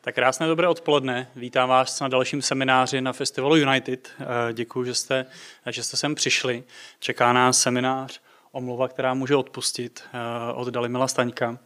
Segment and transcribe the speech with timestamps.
[0.00, 1.30] Tak krásné dobré odpoledne.
[1.36, 4.08] Vítám vás na dalším semináři na festivalu United.
[4.20, 5.26] Eh, Děkuji, že jste,
[5.70, 6.64] že jste sem přišli.
[6.98, 8.20] Čeká nás seminář
[8.52, 11.58] Omluva, která může odpustit eh, od Dalimila Staňka.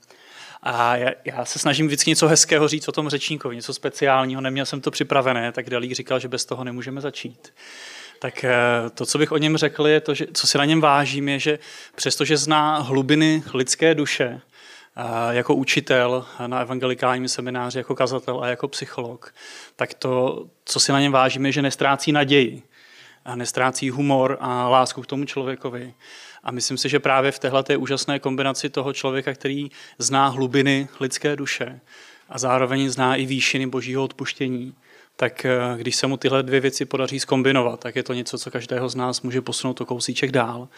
[0.63, 4.67] A já, já se snažím vždycky něco hezkého říct o tom řečníkovi, něco speciálního, neměl
[4.67, 7.53] jsem to připravené, tak Dalí říkal, že bez toho nemůžeme začít.
[8.19, 8.53] Tak eh,
[8.95, 11.39] to, co bych o něm řekl, je to, že, co si na něm vážím, je,
[11.39, 11.59] že
[11.95, 14.41] přestože zná hlubiny lidské duše,
[15.31, 19.35] jako učitel na evangelikálním semináři, jako kazatel a jako psycholog,
[19.77, 22.63] tak to, co si na něm vážíme, je, že nestrácí naději
[23.25, 25.95] a nestrácí humor a lásku k tomu člověkovi.
[26.43, 30.89] A myslím si, že právě v téhle té úžasné kombinaci toho člověka, který zná hlubiny
[31.01, 31.81] lidské duše
[32.29, 34.75] a zároveň zná i výšiny božího odpuštění,
[35.17, 38.51] tak eh, když se mu tyhle dvě věci podaří skombinovat, tak je to něco, co
[38.51, 40.69] každého z nás může posunout o kousíček dál.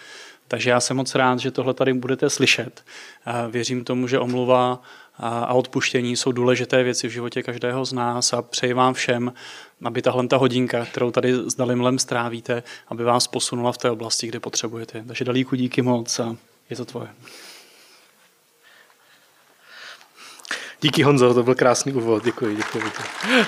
[0.49, 2.85] Takže já jsem moc rád, že tohle tady budete slyšet.
[3.51, 4.83] Věřím tomu, že omluva
[5.19, 9.33] a odpuštění jsou důležité věci v životě každého z nás a přeji vám všem,
[9.85, 14.27] aby tahle ta hodinka, kterou tady s Dalimlem strávíte, aby vás posunula v té oblasti,
[14.27, 15.05] kde potřebujete.
[15.07, 16.37] Takže Dalíku díky moc a
[16.71, 17.09] je to tvoje.
[20.81, 22.25] Díky Honzo, to byl krásný úvod.
[22.25, 22.85] Děkuji, děkuji.
[22.85, 23.45] děkuji.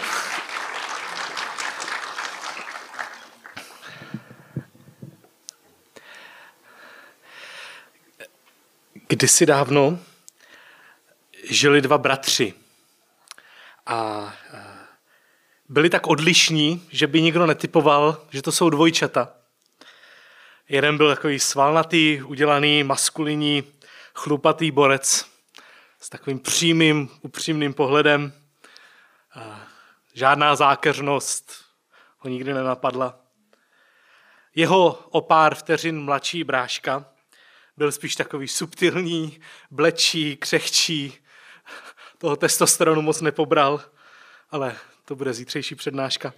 [9.08, 9.98] Kdysi dávno
[11.44, 12.54] žili dva bratři
[13.86, 14.32] a
[15.68, 19.32] byli tak odlišní, že by nikdo netypoval, že to jsou dvojčata.
[20.68, 23.64] Jeden byl takový svalnatý, udělaný, maskulinní,
[24.14, 25.26] chlupatý borec
[26.00, 28.32] s takovým přímým, upřímným pohledem.
[30.14, 31.64] Žádná zákeřnost
[32.18, 33.18] ho nikdy nenapadla.
[34.54, 37.15] Jeho o pár vteřin mladší bráška
[37.76, 41.12] byl spíš takový subtilní, blečí, křehčí.
[42.18, 43.80] Toho testosteronu moc nepobral,
[44.50, 46.32] ale to bude zítřejší přednáška.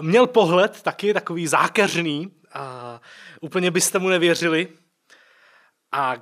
[0.00, 3.00] Měl pohled taky takový zákeřný a
[3.40, 4.68] úplně byste mu nevěřili.
[5.92, 6.16] A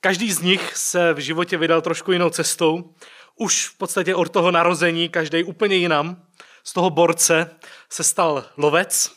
[0.00, 2.94] každý z nich se v životě vydal trošku jinou cestou.
[3.34, 6.22] Už v podstatě od toho narození, každý úplně jinam.
[6.64, 7.50] Z toho borce
[7.90, 9.12] se stal lovec,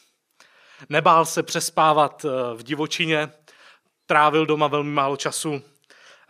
[0.90, 3.30] nebál se přespávat eh, v divočině,
[4.12, 5.62] trávil doma velmi málo času,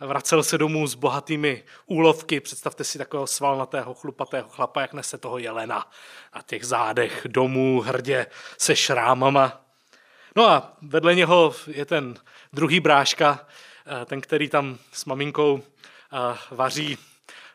[0.00, 2.40] vracel se domů s bohatými úlovky.
[2.40, 5.90] Představte si takového svalnatého, chlupatého chlapa, jak nese toho jelena
[6.34, 8.26] na těch zádech domů, hrdě
[8.58, 9.64] se šrámama.
[10.36, 12.14] No a vedle něho je ten
[12.52, 13.46] druhý bráška,
[13.86, 16.98] eh, ten, který tam s maminkou eh, vaří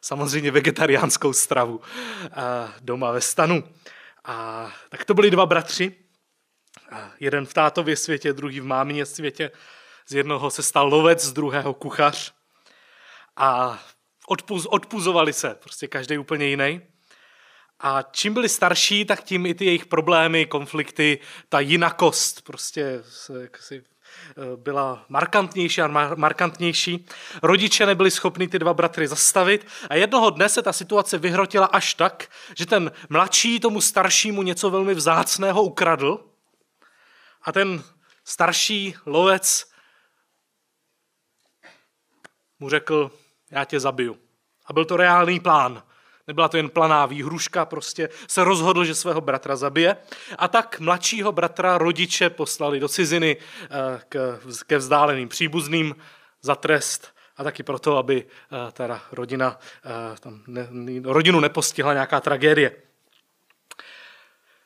[0.01, 1.81] samozřejmě vegetariánskou stravu
[2.23, 2.29] eh,
[2.81, 3.63] doma ve stanu.
[4.25, 5.95] A tak to byli dva bratři,
[7.19, 9.51] jeden v tátově světě, druhý v mámině světě.
[10.09, 12.33] Z jednoho se stal lovec, z druhého kuchař.
[13.35, 13.79] A
[14.27, 16.81] odpuz, odpuzovali se, prostě každý úplně jiný.
[17.79, 21.19] A čím byli starší, tak tím i ty jejich problémy, konflikty,
[21.49, 23.03] ta jinakost prostě
[23.59, 23.83] si eh,
[24.55, 27.05] byla markantnější a markantnější.
[27.43, 31.93] Rodiče nebyli schopni ty dva bratry zastavit a jednoho dne se ta situace vyhrotila až
[31.93, 36.25] tak, že ten mladší tomu staršímu něco velmi vzácného ukradl
[37.41, 37.83] a ten
[38.25, 39.76] starší lovec
[42.59, 43.11] mu řekl,
[43.51, 44.17] já tě zabiju.
[44.65, 45.83] A byl to reálný plán.
[46.27, 49.97] Nebyla to jen planá výhruška, prostě se rozhodl, že svého bratra zabije.
[50.37, 54.01] A tak mladšího bratra rodiče poslali do ciziny eh,
[54.67, 55.95] ke vzdáleným příbuzným
[56.41, 60.67] za trest a taky proto, aby eh, teda rodina, eh, tam ne,
[61.03, 62.75] rodinu nepostihla nějaká tragédie.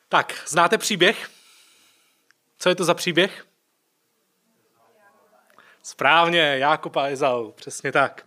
[0.08, 1.30] Tak, znáte příběh?
[2.58, 3.51] Co je to za příběh?
[5.82, 8.24] Správně, Jákob a Ezau, přesně tak.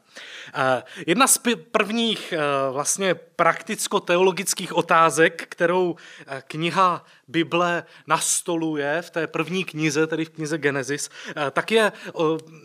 [1.08, 1.40] Jedna z
[1.72, 2.40] prvních eh,
[2.72, 5.96] vlastně prakticko-teologických otázek, kterou
[6.28, 11.92] eh, kniha Bible nastoluje v té první knize, tedy v knize Genesis, eh, tak je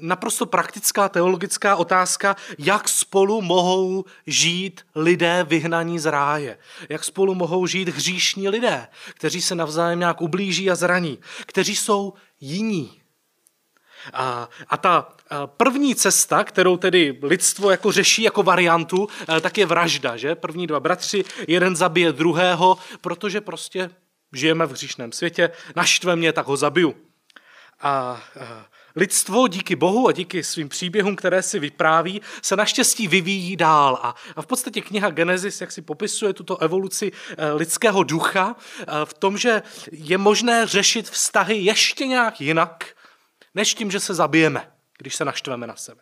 [0.00, 6.58] naprosto praktická teologická otázka, jak spolu mohou žít lidé vyhnaní z ráje.
[6.88, 12.12] Jak spolu mohou žít hříšní lidé, kteří se navzájem nějak ublíží a zraní, kteří jsou
[12.40, 12.99] jiní,
[14.12, 15.08] a, a ta
[15.46, 19.08] první cesta, kterou tedy lidstvo jako řeší jako variantu,
[19.40, 20.16] tak je vražda.
[20.16, 20.34] Že?
[20.34, 23.90] První dva bratři, jeden zabije druhého, protože prostě
[24.32, 26.94] žijeme v hříšném světě, naštve mě, tak ho zabiju.
[27.80, 28.20] A, a
[28.96, 33.98] lidstvo díky Bohu a díky svým příběhům, které si vypráví, se naštěstí vyvíjí dál.
[34.02, 38.84] A, a v podstatě kniha Genesis, jak si popisuje tuto evoluci e, lidského ducha, e,
[39.04, 39.62] v tom, že
[39.92, 42.86] je možné řešit vztahy ještě nějak jinak,
[43.54, 46.00] než tím, že se zabijeme, když se naštveme na sebe.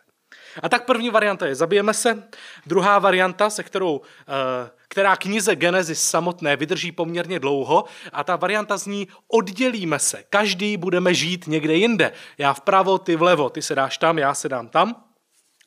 [0.63, 2.23] A tak první varianta je zabijeme se,
[2.65, 8.77] druhá varianta, se kterou, eh, která knize Genesis samotné vydrží poměrně dlouho a ta varianta
[8.77, 12.11] zní oddělíme se, každý budeme žít někde jinde.
[12.37, 15.03] Já vpravo, ty vlevo, ty se dáš tam, já se dám tam.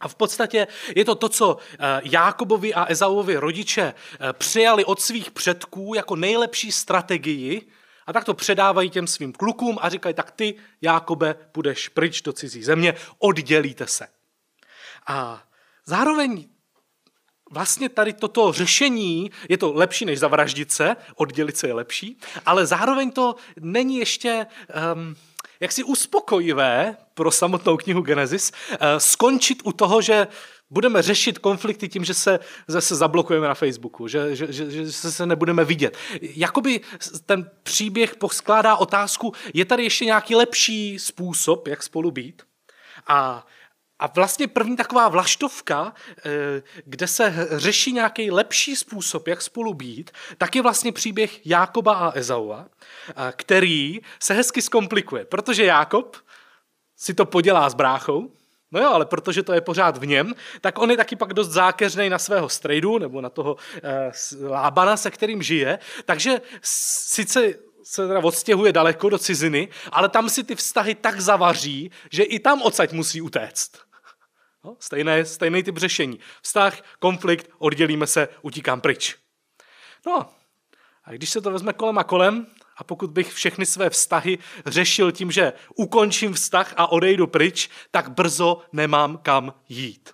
[0.01, 3.83] A v podstatě je to to, co eh, Jákobovi a Ezauovi rodiče
[4.21, 7.69] eh, přijali od svých předků jako nejlepší strategii
[8.07, 12.33] a tak to předávají těm svým klukům a říkají, tak ty, Jákobe, půjdeš pryč do
[12.33, 14.07] cizí země, oddělíte se.
[15.07, 15.43] A
[15.87, 16.49] zároveň
[17.51, 22.67] vlastně tady toto řešení, je to lepší než zavraždit se, oddělit se je lepší, ale
[22.67, 24.47] zároveň to není ještě
[24.95, 25.17] um,
[25.61, 30.27] jaksi uspokojivé pro samotnou knihu Genesis uh, skončit u toho, že
[30.73, 32.39] budeme řešit konflikty tím, že se
[32.69, 35.97] zase zablokujeme na Facebooku, že, že, že, že se nebudeme vidět.
[36.21, 36.81] Jakoby
[37.27, 42.43] ten příběh poskládá otázku, je tady ještě nějaký lepší způsob, jak spolu být?
[43.07, 43.47] A
[43.99, 50.11] a vlastně první taková vlaštovka, eh, kde se řeší nějaký lepší způsob, jak spolu být,
[50.39, 56.17] tak je vlastně příběh Jákoba a Ezaua, eh, který se hezky zkomplikuje, protože Jákob
[56.97, 58.31] si to podělá s bráchou,
[58.73, 61.49] No jo, ale protože to je pořád v něm, tak on je taky pak dost
[61.49, 64.13] zákeřný na svého strejdu nebo na toho eh,
[64.49, 65.79] lábana, se kterým žije.
[66.05, 67.55] Takže sice
[67.85, 72.39] se teda odstěhuje daleko do ciziny, ale tam si ty vztahy tak zavaří, že i
[72.39, 73.71] tam odsaď musí utéct.
[74.65, 76.21] No, stejné, stejný typ řešení.
[76.43, 79.17] Vztah, konflikt, oddělíme se, utíkám pryč.
[80.07, 80.27] No,
[81.05, 82.47] a když se to vezme kolem a kolem,
[82.83, 88.11] a pokud bych všechny své vztahy řešil tím, že ukončím vztah a odejdu pryč, tak
[88.11, 90.11] brzo nemám kam jít.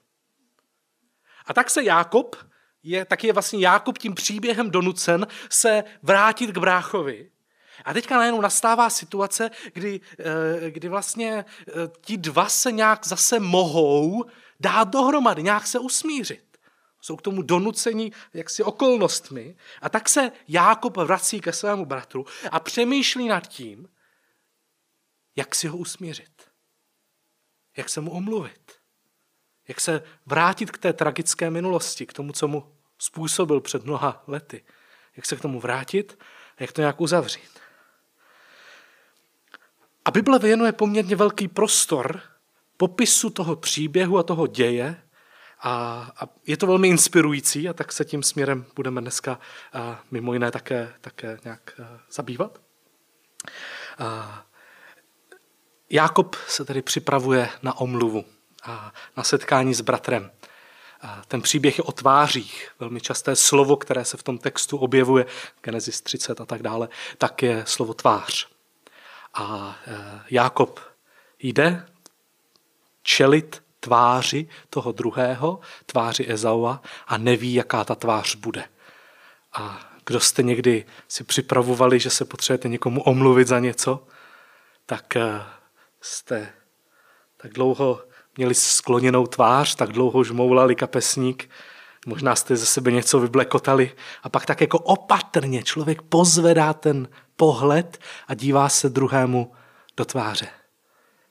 [1.47, 2.37] A tak se Jákob,
[2.83, 7.31] je, tak je vlastně Jákob tím příběhem donucen se vrátit k bráchovi.
[7.85, 13.41] A teďka najednou nastává situace, kdy, eh, kdy vlastně eh, ti dva se nějak zase
[13.41, 14.25] mohou
[14.61, 16.48] dát dohromady, nějak se usmířit.
[17.01, 19.57] Jsou k tomu donucení jaksi okolnostmi.
[19.83, 23.89] A tak se Jákob vrací ke svému bratru a přemýšlí nad tím,
[25.37, 26.51] jak si ho usmířit.
[27.77, 28.73] Jak se mu omluvit.
[29.69, 34.65] Jak se vrátit k té tragické minulosti, k tomu, co mu způsobil před mnoha lety.
[35.17, 36.19] Jak se k tomu vrátit
[36.57, 37.61] a jak to nějak uzavřít.
[40.05, 42.23] A Bible věnuje poměrně velký prostor
[42.77, 45.03] popisu toho příběhu a toho děje,
[45.61, 45.71] a,
[46.21, 49.41] a je to velmi inspirující a tak se tím směrem budeme dneska
[49.73, 52.61] a, mimo jiné také, také nějak a, zabývat.
[53.99, 54.45] A,
[55.91, 58.25] Jákob se tedy připravuje na omluvu
[58.65, 60.31] a na setkání s bratrem.
[61.01, 62.71] A ten příběh je o tvářích.
[62.79, 65.27] Velmi časté slovo, které se v tom textu objevuje,
[65.63, 66.89] Genesis 30 a tak dále,
[67.19, 68.49] tak je slovo tvář.
[69.35, 70.81] A e, Jákob
[71.39, 71.87] jde
[73.03, 78.65] čelit tváři toho druhého, tváři Ezaua a neví, jaká ta tvář bude.
[79.53, 84.07] A kdo jste někdy si připravovali, že se potřebujete někomu omluvit za něco,
[84.87, 85.43] tak eh,
[86.01, 86.53] jste
[87.37, 88.01] tak dlouho
[88.37, 91.51] měli skloněnou tvář, tak dlouho žmoulali kapesník,
[92.07, 93.93] možná jste ze sebe něco vyblekotali
[94.23, 97.99] a pak tak jako opatrně člověk pozvedá ten pohled
[98.29, 99.53] a dívá se druhému
[99.97, 100.49] do tváře.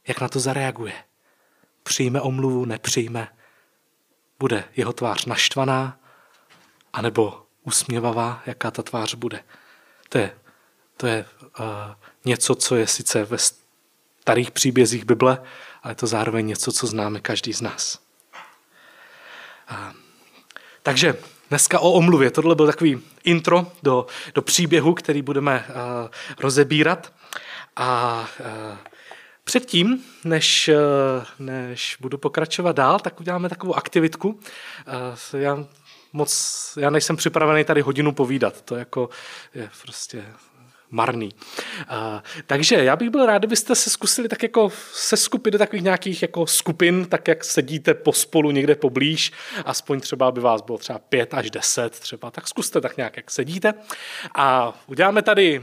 [0.08, 0.94] Jak na to zareaguje?
[1.88, 3.28] Přijme omluvu, nepřijme,
[4.40, 6.00] bude jeho tvář naštvaná,
[6.94, 9.44] anebo usměvavá, jaká ta tvář bude.
[10.10, 10.36] To je,
[10.98, 11.66] to je uh,
[12.26, 15.42] něco, co je sice ve starých příbězích Bible,
[15.84, 18.00] ale je to zároveň něco, co známe každý z nás.
[19.72, 19.94] Uh,
[20.84, 21.18] takže
[21.50, 22.32] dneska o omluvě.
[22.32, 27.14] Tohle byl takový intro do, do příběhu, který budeme uh, rozebírat.
[27.76, 28.78] A uh,
[29.48, 30.76] Předtím, než, eh,
[31.40, 34.40] než budu pokračovat dál, tak uděláme takovou aktivitku.
[35.34, 35.66] Eh, já
[36.14, 39.10] moc, já nejsem připravený tady hodinu povídat, to jako
[39.56, 40.26] je prostě
[40.90, 41.30] marný.
[41.92, 45.84] Uh, takže já bych byl rád, kdybyste se zkusili tak jako se skupit do takových
[45.84, 49.32] nějakých jako skupin, tak jak sedíte pospolu někde poblíž,
[49.66, 53.32] aspoň třeba by vás bylo třeba pět až deset třeba, tak zkuste tak nějak, jak
[53.32, 53.74] sedíte.
[54.36, 55.62] A uděláme tady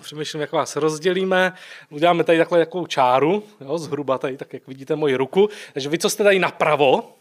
[0.00, 1.52] přemýšlím, jak vás rozdělíme.
[1.90, 5.48] Uděláme tady takhle takovou čáru, jo, zhruba tady, tak jak vidíte moji ruku.
[5.72, 7.14] Takže vy, co jste tady napravo,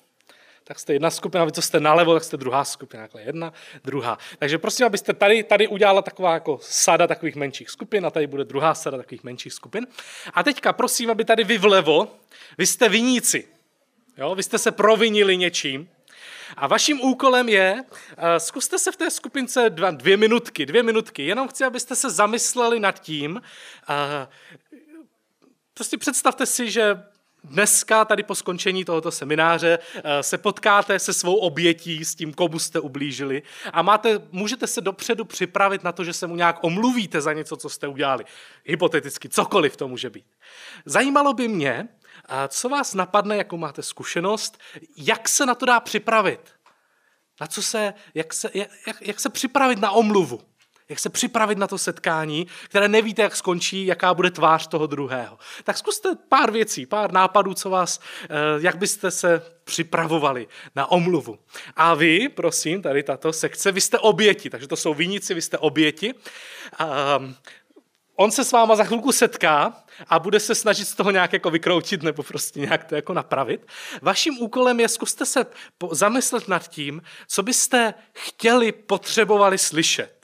[0.64, 4.18] tak jste jedna skupina, vy, co jste nalevo, tak jste druhá skupina, takhle jedna, druhá.
[4.40, 8.44] Takže prosím, abyste tady, tady udělala taková jako sada takových menších skupin a tady bude
[8.44, 9.88] druhá sada takových menších skupin.
[10.34, 12.08] A teďka prosím, aby tady vy vlevo,
[12.58, 13.48] vy jste viníci.
[14.18, 15.90] Jo, vy jste se provinili něčím,
[16.58, 17.84] a vaším úkolem je,
[18.18, 22.10] eh, zkuste se v té skupince dva, dvě minutky, dvě minutky, jenom chci, abyste se
[22.10, 23.42] zamysleli nad tím,
[23.90, 24.28] eh,
[25.74, 27.04] prostě představte si, že
[27.44, 32.60] dneska tady po skončení tohoto semináře eh, se potkáte se svou obětí, s tím, komu
[32.60, 33.44] jste ublížili
[33.74, 37.58] a máte, můžete se dopředu připravit na to, že se mu nějak omluvíte za něco,
[37.58, 38.26] co jste udělali.
[38.66, 40.26] Hypoteticky, cokoliv to může být.
[40.86, 41.88] Zajímalo by mě,
[42.48, 44.58] co vás napadne, jakou máte zkušenost,
[44.98, 46.40] jak se na to dá připravit.
[47.42, 50.42] Na co se, jak, se, jak, jak se připravit na omluvu
[50.90, 55.38] jak se připravit na to setkání, které nevíte, jak skončí, jaká bude tvář toho druhého.
[55.64, 58.28] Tak zkuste pár věcí, pár nápadů, co vás, eh,
[58.60, 61.40] jak byste se připravovali na omluvu.
[61.76, 65.58] A vy, prosím, tady tato sekce, vy jste oběti, takže to jsou viníci, vy jste
[65.58, 66.14] oběti.
[68.16, 71.50] On se s váma za chvilku setká a bude se snažit z toho nějak jako
[71.50, 73.68] vykroutit nebo prostě nějak to jako napravit.
[74.02, 75.46] Vaším úkolem je, zkuste se
[75.92, 80.24] zamyslet nad tím, co byste chtěli, potřebovali slyšet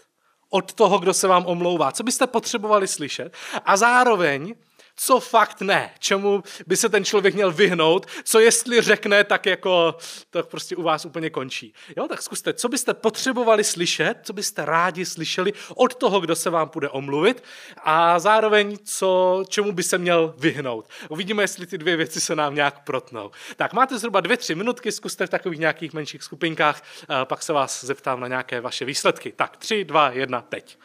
[0.49, 1.91] od toho, kdo se vám omlouvá.
[1.91, 3.33] Co byste potřebovali slyšet?
[3.65, 4.55] A zároveň
[5.01, 9.95] co fakt ne, čemu by se ten člověk měl vyhnout, co jestli řekne, tak jako
[10.29, 11.73] to prostě u vás úplně končí.
[11.97, 16.49] Jo, tak zkuste, co byste potřebovali slyšet, co byste rádi slyšeli od toho, kdo se
[16.49, 17.43] vám bude omluvit
[17.83, 20.89] a zároveň, co, čemu by se měl vyhnout.
[21.09, 23.31] Uvidíme, jestli ty dvě věci se nám nějak protnou.
[23.55, 26.83] Tak máte zhruba dvě, tři minutky, zkuste v takových nějakých menších skupinkách,
[27.23, 29.31] pak se vás zeptám na nějaké vaše výsledky.
[29.35, 30.77] Tak, tři, dva, jedna, teď.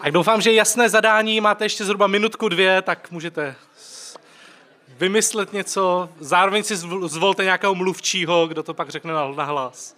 [0.00, 3.56] A doufám, že jasné zadání, máte ještě zhruba minutku, dvě, tak můžete
[4.88, 6.76] vymyslet něco, zároveň si
[7.06, 9.96] zvolte nějakého mluvčího, kdo to pak řekne na hlas.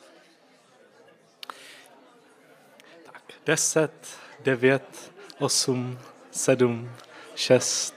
[3.05, 5.99] Tak, deset, devět, osm,
[6.31, 6.91] sedm,
[7.35, 7.95] šest,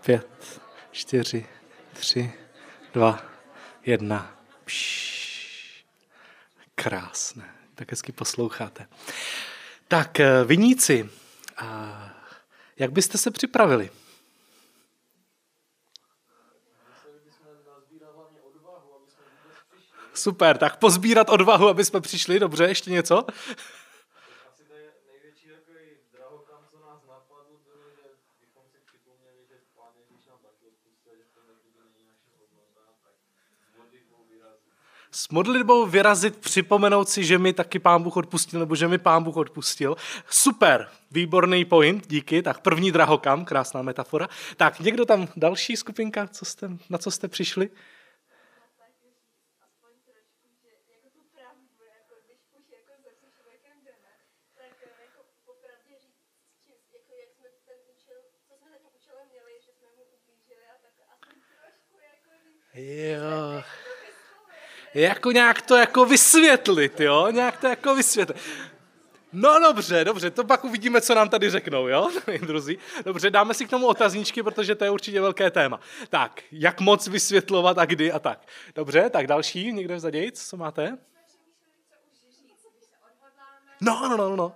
[0.00, 0.60] pět,
[0.90, 1.46] čtyři,
[1.92, 2.32] tři,
[2.94, 3.22] dva,
[3.84, 4.34] jedna.
[4.64, 5.84] Pš.
[6.74, 8.86] Krásné, tak hezky posloucháte.
[9.88, 11.10] Tak, viníci,
[11.58, 12.10] a
[12.76, 13.90] jak byste se připravili?
[20.14, 22.40] Super, tak pozbírat odvahu, aby jsme přišli.
[22.40, 23.26] Dobře, ještě něco?
[35.18, 39.24] S modlitbou vyrazit, připomenout si, že mi taky pán Bůh odpustil, nebo že mi pán
[39.24, 39.96] Bůh odpustil.
[40.30, 42.42] Super, výborný point, díky.
[42.42, 44.28] Tak první drahokam, krásná metafora.
[44.56, 47.70] Tak někdo tam další skupinka, co jste, na co jste přišli?
[62.74, 63.62] Jo
[65.02, 67.28] jako nějak to jako vysvětlit, jo?
[67.30, 68.36] Nějak to jako vysvětlit.
[69.32, 72.10] No dobře, dobře, to pak uvidíme, co nám tady řeknou, jo,
[72.46, 72.78] druzí.
[73.04, 75.80] Dobře, dáme si k tomu otazníčky, protože to je určitě velké téma.
[76.10, 78.48] Tak, jak moc vysvětlovat a kdy a tak.
[78.74, 80.98] Dobře, tak další, někde vzaději, co máte?
[83.80, 84.54] No, no, no, no.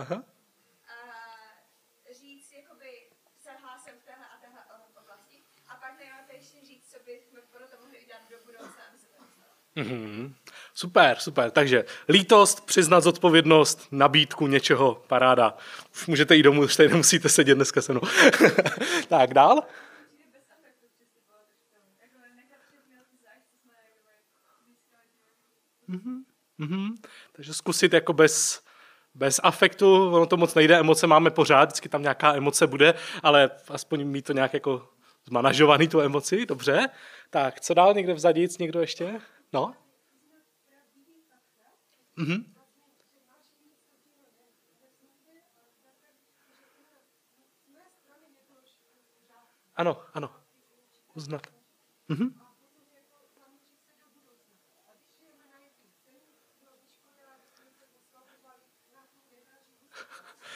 [0.00, 0.24] Aha.
[0.88, 0.96] A
[2.20, 2.90] říct, jakoby,
[3.44, 4.60] selhal jsem v téhle a téhle
[5.02, 5.36] oblasti.
[5.68, 9.06] A pak nejlépe ještě říct, co bychom pro to mohli udělat do budoucna, aby se
[9.06, 9.20] to
[9.76, 10.34] Mm-hmm.
[10.74, 11.50] Super, super.
[11.50, 15.56] Takže lítost, přiznat zodpovědnost, nabídku něčeho, paráda.
[15.92, 18.00] Už můžete jít domů, už tady nemusíte sedět dneska se mnou.
[19.08, 19.62] tak, dál?
[25.88, 26.22] Mm-hmm.
[26.60, 26.94] Mm-hmm.
[27.32, 28.62] Takže zkusit jako bez,
[29.14, 33.50] bez afektu, ono to moc nejde, emoce máme pořád, vždycky tam nějaká emoce bude, ale
[33.68, 34.88] aspoň mít to nějak jako
[35.28, 36.88] zmanažovaný tu emoci, dobře.
[37.30, 39.20] Tak, co dál, někde vzadí, někdo ještě?
[39.52, 39.74] No?
[42.16, 42.54] Mhm.
[49.76, 50.30] Ano, ano.
[51.14, 51.42] Uznat.
[52.08, 52.49] Mhm.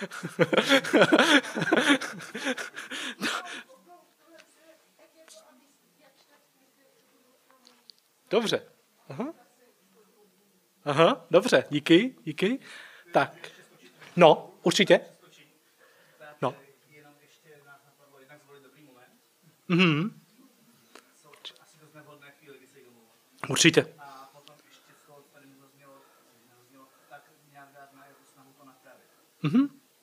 [8.30, 8.62] Dobře.
[9.08, 9.34] Aha.
[10.84, 12.58] Aha, dobře, díky, díky.
[13.12, 13.50] Tak,
[14.16, 15.00] no, určitě.
[16.42, 16.56] No.
[19.68, 20.20] Mhm.
[23.48, 23.94] Určitě.
[29.42, 29.83] Mhm.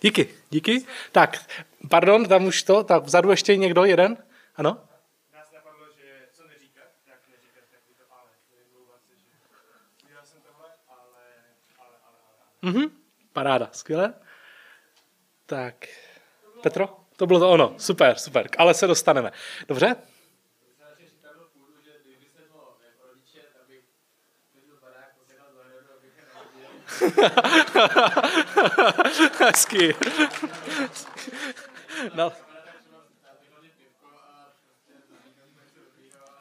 [0.00, 0.86] Díky, díky.
[1.12, 1.50] Tak,
[1.90, 4.16] pardon, tam už to, tak vzadu ještě někdo, jeden?
[4.56, 4.80] Ano?
[12.62, 12.84] Mhm.
[13.32, 14.14] Paráda, skvěle.
[15.46, 15.74] Tak,
[16.62, 16.96] Petro?
[17.16, 19.32] To bylo to ono, super, super, ale se dostaneme.
[19.68, 19.96] Dobře?
[29.38, 29.94] Hezky.
[32.14, 32.32] No.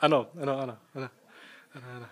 [0.02, 1.10] Ano, ano, ano, ano.
[1.76, 2.08] ano, ano.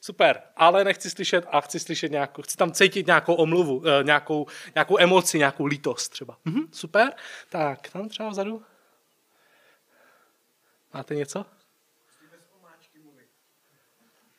[0.00, 4.46] Super, ale nechci slyšet a chci slyšet nějakou, chci tam cítit nějakou omluvu, eh, nějakou,
[4.74, 6.38] nějakou emoci, nějakou lítost třeba.
[6.44, 7.14] Mhm, super,
[7.48, 8.64] tak tam třeba vzadu.
[10.94, 11.46] Máte něco?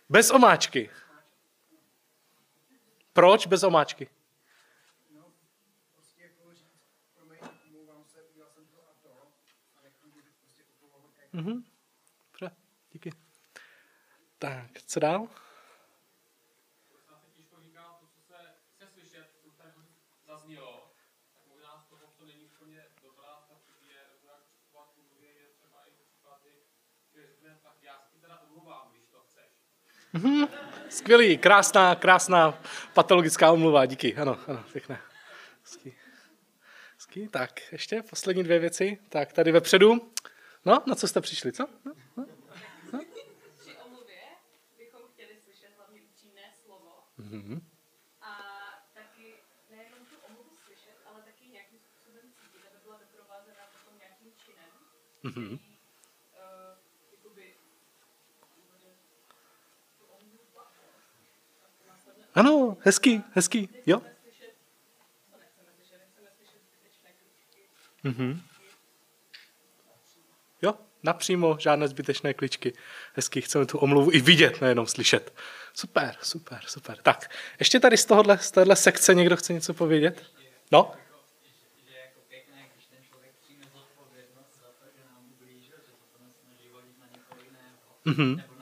[0.10, 0.90] Bez omáčky.
[3.16, 4.10] Proč bez omáčky?
[11.34, 11.64] Mhm.
[12.32, 12.56] Dobře,
[12.92, 13.10] díky.
[14.40, 15.28] Tak, co dál?
[30.14, 32.60] Já Skvělý, krásná, krásná
[32.94, 35.00] patologická omluva, díky, ano, ano, pěkné.
[35.64, 35.96] Hezký.
[36.96, 37.28] Hezký.
[37.28, 38.98] Tak, ještě poslední dvě věci.
[39.10, 40.12] Tak, tady vepředu.
[40.66, 41.68] No, na co jste přišli, co?
[41.86, 42.26] No, no.
[43.60, 44.22] Při omluvě
[44.78, 46.92] bychom chtěli slyšet hlavně upřímné slovo.
[47.18, 47.62] Mhm.
[48.22, 48.32] A
[48.94, 49.34] taky
[49.70, 54.70] nejenom tu omluvu slyšet, ale taky nějakým způsobem cítit, aby byla doprovázena potom nějakým činem,
[55.24, 55.58] Mhm.
[55.58, 55.78] který
[56.40, 56.78] uh,
[57.16, 57.46] jakoby
[58.64, 58.92] uvedl
[59.98, 61.02] tu omluvu v platnost.
[61.64, 64.02] A následně Ano, hezký, hezký, jo.
[68.04, 68.42] Mhm.
[70.62, 72.74] Jo, napřímo, žádné zbytečné kličky.
[73.14, 75.34] Hezky, chceme tu omluvu i vidět, nejenom slyšet.
[75.74, 76.98] Super, super, super.
[76.98, 80.24] Tak, ještě tady z tohohle, z téhle sekce někdo chce něco povědět?
[80.72, 80.92] No?
[88.06, 88.55] že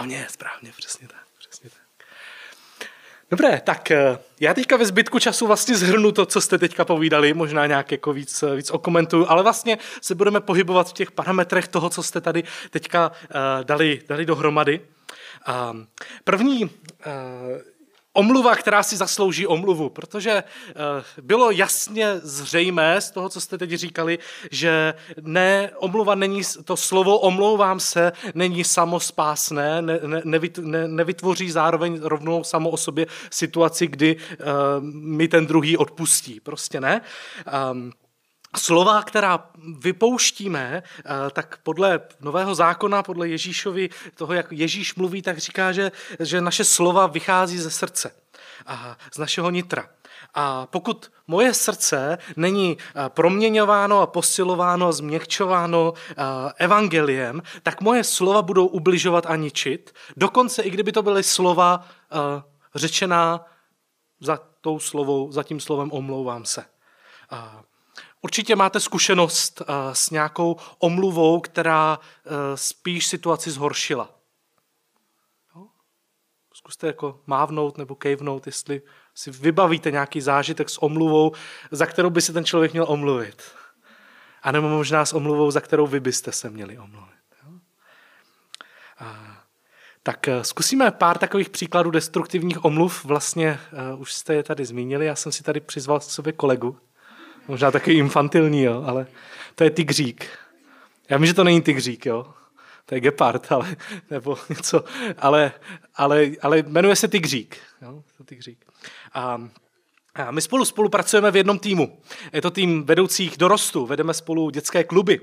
[0.00, 2.06] Správně, správně, přesně tak, přesně tak.
[3.30, 7.34] Dobré, tak eh, já teďka ve zbytku času vlastně zhrnu to, co jste teďka povídali,
[7.34, 11.68] možná nějak jako víc, eh, víc okomentuju, ale vlastně se budeme pohybovat v těch parametrech
[11.68, 14.80] toho, co jste tady teďka uh, dali, dali dohromady.
[15.70, 15.88] Um,
[16.24, 16.70] první uh,
[18.12, 23.70] omluva, která si zaslouží omluvu, protože uh, bylo jasně zřejmé z toho, co jste teď
[23.70, 24.18] říkali,
[24.50, 32.00] že ne, omluva není, to slovo omlouvám se, není samospásné, ne, ne, ne, nevytvoří zároveň
[32.02, 36.40] rovnou samo o sobě situaci, kdy uh, mi ten druhý odpustí.
[36.40, 37.00] Prostě ne.
[37.72, 37.92] Um,
[38.56, 45.38] Slova, která vypouštíme, eh, tak podle Nového zákona, podle Ježíšovi, toho, jak Ježíš mluví, tak
[45.38, 48.12] říká, že, že naše slova vychází ze srdce
[48.66, 49.88] a z našeho nitra.
[50.34, 56.14] A pokud moje srdce není eh, proměňováno a posilováno a změkčováno eh,
[56.56, 59.94] evangeliem, tak moje slova budou ubližovat a ničit.
[60.16, 61.86] Dokonce i kdyby to byly slova
[62.74, 63.44] řečená
[64.20, 66.64] za, tou slovou, za tím slovem omlouvám se.
[68.22, 71.98] Určitě máte zkušenost s nějakou omluvou, která
[72.54, 74.10] spíš situaci zhoršila.
[76.54, 78.82] Zkuste jako mávnout nebo kejvnout, jestli
[79.14, 81.32] si vybavíte nějaký zážitek s omluvou,
[81.70, 83.42] za kterou by se ten člověk měl omluvit.
[84.42, 87.10] A nebo možná s omluvou, za kterou vy byste se měli omluvit.
[90.02, 93.04] Tak zkusíme pár takových příkladů destruktivních omluv.
[93.04, 93.60] Vlastně
[93.96, 96.78] už jste je tady zmínili, já jsem si tady přizval k sobě kolegu.
[97.50, 99.06] Možná taky infantilní, jo, ale
[99.54, 100.28] to je tygřík.
[101.08, 102.34] Já vím, že to není tygřík, jo.
[102.86, 103.76] to je gepard, ale,
[104.10, 104.84] nebo něco,
[105.18, 105.52] ale,
[105.94, 107.58] ale, ale jmenuje se Tigřík.
[107.82, 108.64] Jo, to Tigřík.
[109.12, 109.48] A,
[110.14, 111.98] a my spolu spolupracujeme v jednom týmu.
[112.32, 115.20] Je to tým vedoucích dorostu, vedeme spolu dětské kluby.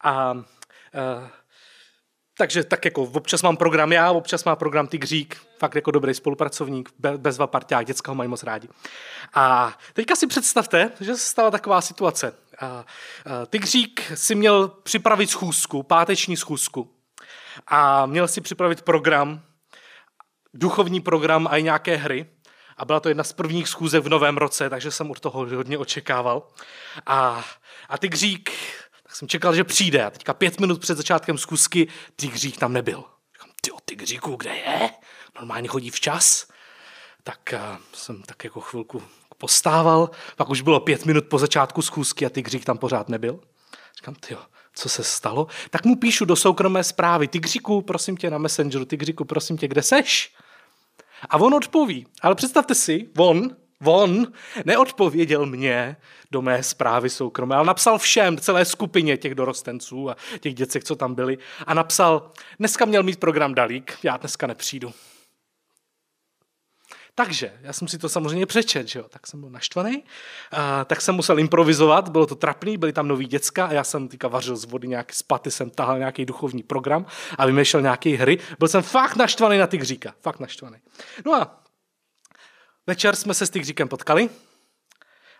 [0.00, 0.44] A, a
[2.36, 6.90] takže tak jako občas mám program já, občas má program Tigřík, fakt jako dobrý spolupracovník,
[6.98, 8.68] be- bezva parťák, děcka ho mají moc rádi.
[9.34, 12.34] A teďka si představte, že se stala taková situace.
[12.60, 12.84] A, a
[13.46, 16.90] Tigřík si měl připravit schůzku, páteční schůzku.
[17.66, 19.40] A měl si připravit program,
[20.54, 22.26] duchovní program a i nějaké hry.
[22.76, 25.78] A byla to jedna z prvních schůzek v novém roce, takže jsem od toho hodně
[25.78, 26.48] očekával.
[27.06, 27.44] A,
[27.88, 28.50] a Tigřík
[29.14, 33.04] tak jsem čekal, že přijde a teďka pět minut před začátkem zkusky Tigřík tam nebyl.
[33.34, 34.90] Říkám, ty o Tigříku, kde je?
[35.34, 36.46] Normálně chodí včas.
[37.22, 39.02] Tak uh, jsem tak jako chvilku
[39.38, 43.40] postával, pak už bylo pět minut po začátku schůzky a Tigřík tam pořád nebyl.
[43.96, 44.36] Říkám, ty
[44.74, 45.46] co se stalo?
[45.70, 49.82] Tak mu píšu do soukromé zprávy, Tigříku, prosím tě na Messengeru, Tigříku, prosím tě, kde
[49.82, 50.34] seš?
[51.30, 54.26] A on odpoví, ale představte si, on, On
[54.64, 55.96] neodpověděl mě
[56.30, 60.96] do mé zprávy soukromé, ale napsal všem, celé skupině těch dorostenců a těch děcek, co
[60.96, 61.38] tam byli.
[61.66, 64.92] A napsal, dneska měl mít program Dalík, já dneska nepřijdu.
[67.16, 69.04] Takže, já jsem si to samozřejmě přečet, že jo?
[69.08, 70.04] tak jsem byl naštvaný,
[70.52, 74.08] a, tak jsem musel improvizovat, bylo to trapný, byly tam noví děcka a já jsem
[74.08, 77.06] týka vařil z vody nějaký spaty, jsem tahal nějaký duchovní program
[77.38, 78.38] a vymýšlel nějaké hry.
[78.58, 80.76] Byl jsem fakt naštvaný na ty Tygříka, fakt naštvaný.
[81.26, 81.63] No a
[82.86, 84.30] Večer jsme se s Tygříkem potkali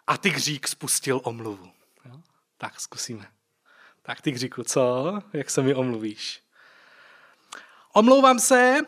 [0.07, 1.70] a Tygřík spustil omluvu.
[2.04, 2.20] Jo?
[2.59, 3.26] Tak zkusíme.
[4.02, 5.12] Tak Tygříku, co?
[5.33, 6.42] Jak se mi omluvíš?
[7.92, 8.80] Omlouvám se,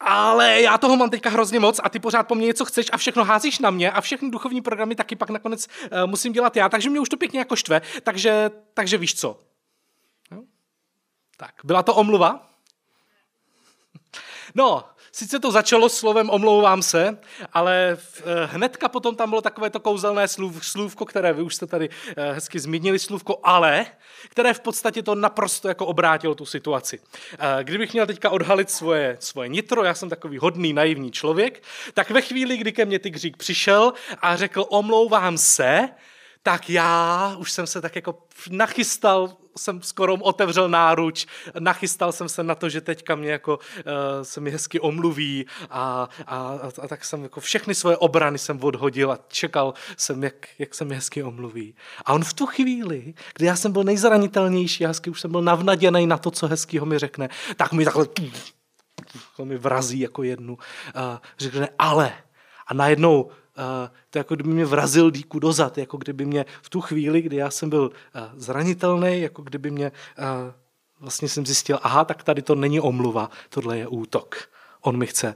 [0.00, 2.96] ale já toho mám teďka hrozně moc a ty pořád po mně něco chceš a
[2.96, 6.68] všechno házíš na mě a všechny duchovní programy taky pak nakonec uh, musím dělat já,
[6.68, 9.40] takže mě už to pěkně jako štve, takže, takže víš co.
[10.30, 10.42] Jo?
[11.36, 12.48] Tak, byla to omluva?
[14.54, 17.18] No, Sice to začalo slovem omlouvám se,
[17.52, 21.66] ale eh, hnedka potom tam bylo takové to kouzelné slův, slůvko, které vy už jste
[21.66, 23.86] tady eh, hezky zmínili, slůvko ale,
[24.28, 27.00] které v podstatě to naprosto jako obrátilo tu situaci.
[27.38, 31.62] Eh, kdybych měl teďka odhalit svoje, svoje nitro, já jsem takový hodný, naivní člověk,
[31.94, 33.92] tak ve chvíli, kdy ke mně Tygřík přišel
[34.22, 35.88] a řekl omlouvám se,
[36.48, 38.18] tak já už jsem se tak jako
[38.50, 41.26] nachystal, jsem skoro otevřel náruč,
[41.58, 43.62] nachystal jsem se na to, že teďka mě jako uh,
[44.22, 49.12] se mi hezky omluví a, a, a, tak jsem jako všechny svoje obrany jsem odhodil
[49.12, 51.74] a čekal jsem, jak, jak se mi hezky omluví.
[52.04, 55.42] A on v tu chvíli, kdy já jsem byl nejzranitelnější, já hezky už jsem byl
[55.42, 58.06] navnaděný na to, co hezkýho mi řekne, tak mi takhle
[59.44, 61.02] mi vrazí jako jednu, uh,
[61.38, 62.12] řekne ale.
[62.66, 63.30] A najednou
[64.10, 67.50] to jako kdyby mě vrazil díku dozad, jako kdyby mě v tu chvíli, kdy já
[67.50, 67.90] jsem byl
[68.36, 69.92] zranitelný, jako kdyby mě
[71.00, 74.48] vlastně jsem zjistil, aha, tak tady to není omluva, tohle je útok.
[74.80, 75.34] On mi chce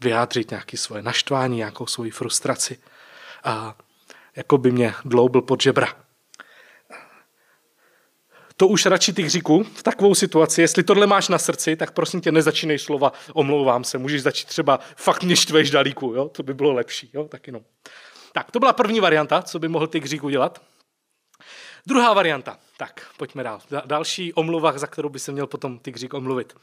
[0.00, 2.78] vyjádřit nějaké svoje naštvání, nějakou svoji frustraci.
[3.44, 3.76] A
[4.36, 5.88] jako by mě dloubil pod žebra
[8.58, 12.20] to už radši ty říku v takovou situaci, jestli tohle máš na srdci, tak prosím
[12.20, 16.28] tě nezačínej slova omlouvám se, můžeš začít třeba fakt mě štveš dalíku, jo?
[16.28, 17.24] to by bylo lepší, jo?
[17.24, 17.62] tak jenom.
[18.32, 20.62] Tak, to byla první varianta, co by mohl ty Křík udělat.
[21.86, 23.60] Druhá varianta, tak pojďme dál.
[23.86, 26.54] Další omluva, za kterou by se měl potom ty omluvit.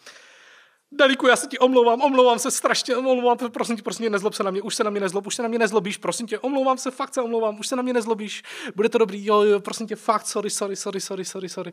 [0.98, 4.34] Dalíku, já se ti omlouvám, omlouvám se strašně, omlouvám se, prosím tě, prosím tě, nezlob
[4.34, 6.40] se na mě, už se na mě nezlob, už se na mě nezlobíš, prosím tě,
[6.40, 8.44] omlouvám se, fakt se omlouvám, už se na mě nezlobíš,
[8.76, 11.72] bude to dobrý, jo, jo, prosím tě, fakt, sorry, sorry, sorry, sorry, sorry, sorry.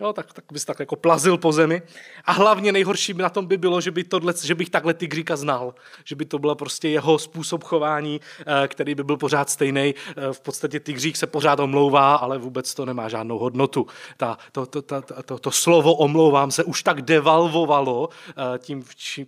[0.00, 1.82] Jo, tak, tak bys tak jako plazil po zemi.
[2.24, 5.74] A hlavně nejhorší na tom by bylo, že, by tohle, že bych takhle Tigříka znal.
[6.04, 9.94] Že by to byla prostě jeho způsob chování, eh, který by byl pořád stejný.
[9.94, 13.86] Eh, v podstatě Tigřík se pořád omlouvá, ale vůbec to nemá žádnou hodnotu.
[14.16, 18.84] Ta, to, to, to, to, to slovo omlouvám se už tak devalvovalo eh, tím,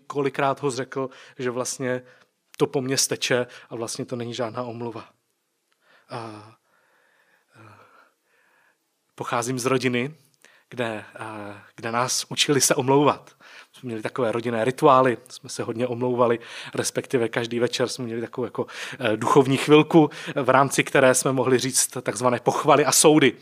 [0.07, 2.03] kolikrát ho řekl, že vlastně
[2.57, 5.05] to po mně steče a vlastně to není žádná omluva.
[6.11, 6.53] A,
[9.15, 10.15] pocházím z rodiny,
[10.73, 11.05] kde,
[11.77, 13.35] kde nás učili se omlouvat
[13.83, 16.39] jsme měli takové rodinné rituály, jsme se hodně omlouvali,
[16.75, 18.67] respektive každý večer jsme měli takovou jako
[18.99, 23.33] eh, duchovní chvilku, v rámci které jsme mohli říct takzvané pochvaly a soudy.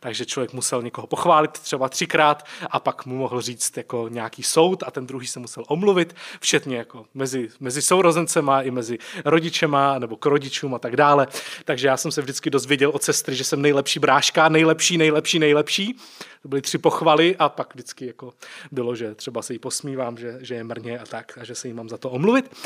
[0.00, 4.82] Takže člověk musel někoho pochválit třeba třikrát a pak mu mohl říct jako nějaký soud
[4.86, 10.16] a ten druhý se musel omluvit, všetně jako mezi, mezi sourozencema i mezi rodičema nebo
[10.16, 11.26] k rodičům a tak dále.
[11.64, 15.96] Takže já jsem se vždycky dozvěděl od sestry, že jsem nejlepší bráška, nejlepší, nejlepší, nejlepší.
[16.42, 18.32] To byly tři pochvaly a pak vždycky jako
[18.72, 21.68] bylo, že třeba se jí posmívám, že, že je mrně a tak a že se
[21.68, 22.56] jí mám za to omluvit.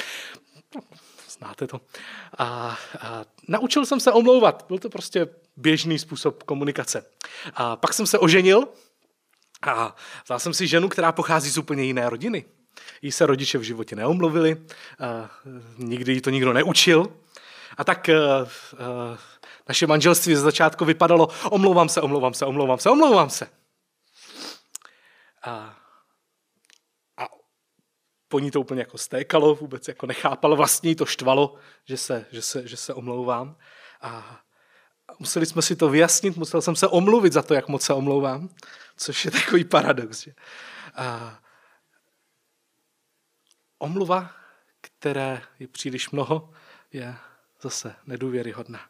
[1.29, 1.81] Znáte to.
[2.39, 4.65] A, a naučil jsem se omlouvat.
[4.69, 7.07] Byl to prostě běžný způsob komunikace.
[7.55, 8.69] A pak jsem se oženil
[9.63, 12.45] A vzal jsem si ženu, která pochází z úplně jiné rodiny.
[13.03, 14.57] Jí se rodiče v životě neomluvili,
[15.01, 15.31] a
[15.79, 17.07] nikdy jí to nikdo neučil.
[17.77, 19.19] A tak uh, uh,
[19.69, 23.47] naše manželství ze začátku vypadalo, omlouvám se, omlouvám se, omlouvám se, omlouvám se.
[25.44, 25.76] A,
[27.16, 27.28] a
[28.28, 31.54] po ní to úplně jako stékalo, vůbec jako nechápalo, vlastně to štvalo,
[31.85, 33.57] že se, že se, že se omlouvám.
[34.00, 34.40] A
[35.18, 38.48] museli jsme si to vyjasnit, musel jsem se omluvit za to, jak moc se omlouvám,
[38.96, 40.20] což je takový paradox.
[40.20, 40.35] Že?
[40.94, 41.38] A
[43.78, 44.30] omluva,
[44.80, 46.50] které je příliš mnoho,
[46.92, 47.16] je
[47.61, 48.80] zase nedůvěryhodná.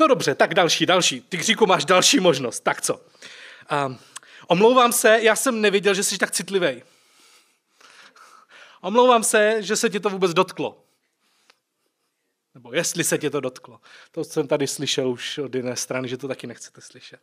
[0.00, 1.20] No dobře, tak další, další.
[1.20, 2.60] Ty Kříku máš další možnost.
[2.60, 3.00] Tak co?
[3.86, 3.98] Um,
[4.46, 6.82] omlouvám se, já jsem nevěděl, že jsi tak citlivý.
[8.80, 10.84] Omlouvám se, že se ti to vůbec dotklo.
[12.54, 13.80] Nebo jestli se tě to dotklo.
[14.10, 17.20] To jsem tady slyšel už od jiné strany, že to taky nechcete slyšet.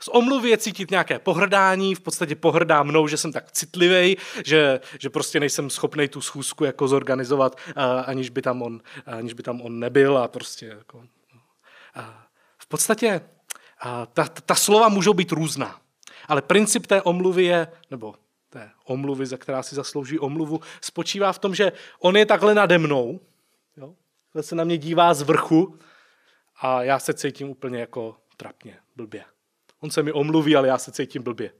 [0.00, 4.80] Z omluvy je cítit nějaké pohrdání, v podstatě pohrdá mnou, že jsem tak citlivý, že,
[5.00, 7.60] že prostě nejsem schopný tu schůzku jako zorganizovat,
[8.04, 11.04] aniž by tam on, aniž by tam on nebyl a prostě jako,
[11.94, 12.26] a
[12.58, 13.20] v podstatě
[14.12, 15.80] ta, ta slova můžou být různá,
[16.28, 18.14] ale princip té omluvy je, nebo
[18.50, 22.78] té omluvy, za která si zaslouží omluvu, spočívá v tom, že on je takhle nade
[22.78, 23.20] mnou,
[23.76, 23.94] jo?
[24.40, 25.78] se na mě dívá z vrchu
[26.60, 29.24] a já se cítím úplně jako trapně, blbě.
[29.80, 31.52] On se mi omluví, ale já se cítím blbě.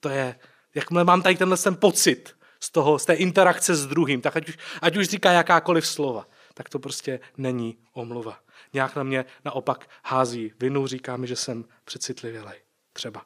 [0.00, 0.38] To je,
[0.74, 4.48] jakmile mám tady tenhle ten pocit z, toho, z té interakce s druhým, tak ať
[4.48, 8.38] už, ať už říká jakákoliv slova, tak to prostě není omluva.
[8.72, 12.60] Nějak na mě naopak hází vinu, říká mi, že jsem přecitlivělej.
[12.92, 13.24] Třeba.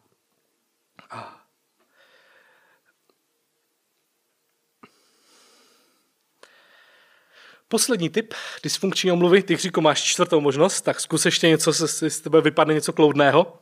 [7.69, 12.21] Poslední tip, dysfunkční omluvy, ty říko máš čtvrtou možnost, tak zkus ještě něco, se z
[12.21, 13.59] tebe vypadne něco kloudného.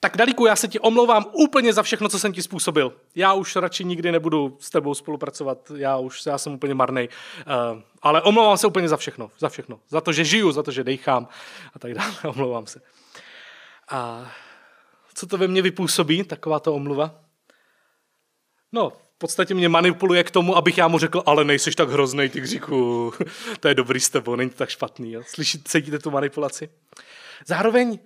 [0.00, 2.96] Tak Dalíku, já se ti omlouvám úplně za všechno, co jsem ti způsobil.
[3.14, 7.08] Já už radši nikdy nebudu s tebou spolupracovat, já už já jsem úplně marný.
[7.08, 9.80] Uh, ale omlouvám se úplně za všechno, za všechno.
[9.88, 11.28] Za to, že žiju, za to, že dejchám
[11.74, 12.14] a tak dále.
[12.24, 12.80] Omlouvám se.
[13.88, 14.32] A
[15.14, 17.20] co to ve mně vypůsobí, taková to omluva?
[18.72, 22.28] No, v podstatě mě manipuluje k tomu, abych já mu řekl, ale nejseš tak hrozný,
[22.28, 23.12] ty říku,
[23.60, 25.12] to je dobrý s tebou, není to tak špatný.
[25.12, 25.22] Jo?
[25.26, 26.68] Slyšíte, cítíte tu manipulaci?
[27.46, 27.98] Zároveň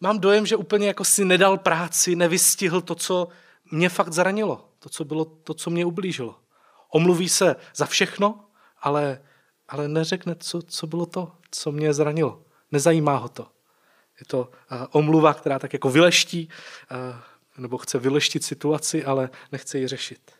[0.00, 3.28] mám dojem, že úplně jako si nedal práci, nevystihl to, co
[3.70, 6.38] mě fakt zranilo, to, co bylo, to, co mě ublížilo.
[6.90, 8.44] Omluví se za všechno,
[8.80, 9.22] ale,
[9.68, 12.42] ale neřekne, co, co bylo to, co mě zranilo.
[12.72, 13.55] Nezajímá ho to.
[14.20, 16.48] Je to uh, omluva, která tak jako vyleští,
[16.90, 17.16] uh,
[17.58, 20.32] nebo chce vyleštit situaci, ale nechce ji řešit.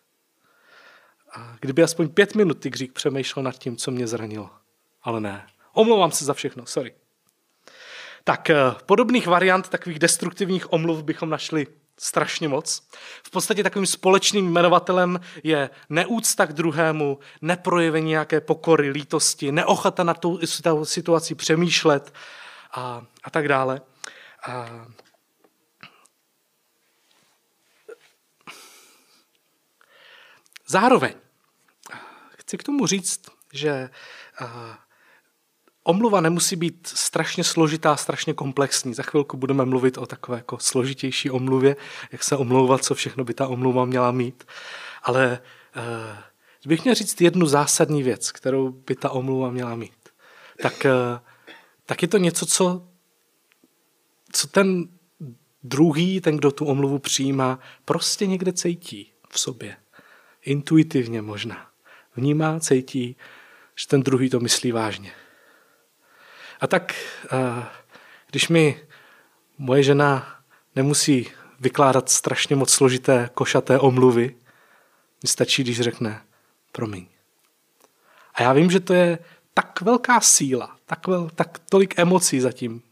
[1.32, 4.50] A kdyby aspoň pět minut Tygřík přemýšlel nad tím, co mě zranilo.
[5.02, 5.46] Ale ne.
[5.72, 6.94] Omlouvám se za všechno, sorry.
[8.24, 11.66] Tak eh, podobných variant, takových destruktivních omluv bychom našli
[11.98, 12.82] strašně moc.
[13.22, 20.14] V podstatě takovým společným jmenovatelem je neúcta k druhému, neprojevení nějaké pokory, lítosti, neochota na
[20.14, 20.40] tu
[20.84, 22.12] situaci přemýšlet
[22.76, 23.80] a, a tak dále.
[24.48, 24.86] A
[30.66, 31.14] zároveň
[32.38, 33.20] chci k tomu říct,
[33.52, 33.90] že
[35.82, 38.94] omluva nemusí být strašně složitá, strašně komplexní.
[38.94, 41.76] Za chvilku budeme mluvit o takové jako složitější omluvě,
[42.12, 44.44] jak se omlouvat, co všechno by ta omluva měla mít.
[45.02, 45.40] Ale
[45.76, 45.82] uh,
[46.60, 50.08] kdybych měl říct jednu zásadní věc, kterou by ta omluva měla mít,
[50.62, 50.86] tak,
[51.86, 52.88] tak je to něco, co,
[54.32, 54.88] co ten
[55.62, 59.76] druhý, ten, kdo tu omluvu přijímá, prostě někde cítí v sobě.
[60.42, 61.70] Intuitivně možná.
[62.16, 63.16] Vnímá, cítí,
[63.74, 65.12] že ten druhý to myslí vážně.
[66.60, 66.94] A tak,
[68.30, 68.86] když mi
[69.58, 70.40] moje žena
[70.76, 74.36] nemusí vykládat strašně moc složité, košaté omluvy,
[75.22, 76.22] mi stačí, když řekne
[76.72, 77.06] promiň.
[78.34, 79.18] A já vím, že to je
[79.58, 82.82] tak velká síla, tak, vel, tak tolik emocí zatím,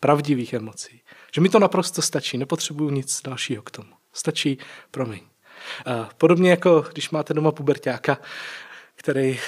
[0.00, 1.00] pravdivých emocí,
[1.34, 3.92] že mi to naprosto stačí, nepotřebuju nic dalšího k tomu.
[4.12, 4.58] Stačí
[4.90, 5.20] promiň.
[6.18, 8.18] Podobně jako když máte doma pubertáka,
[8.94, 9.40] který,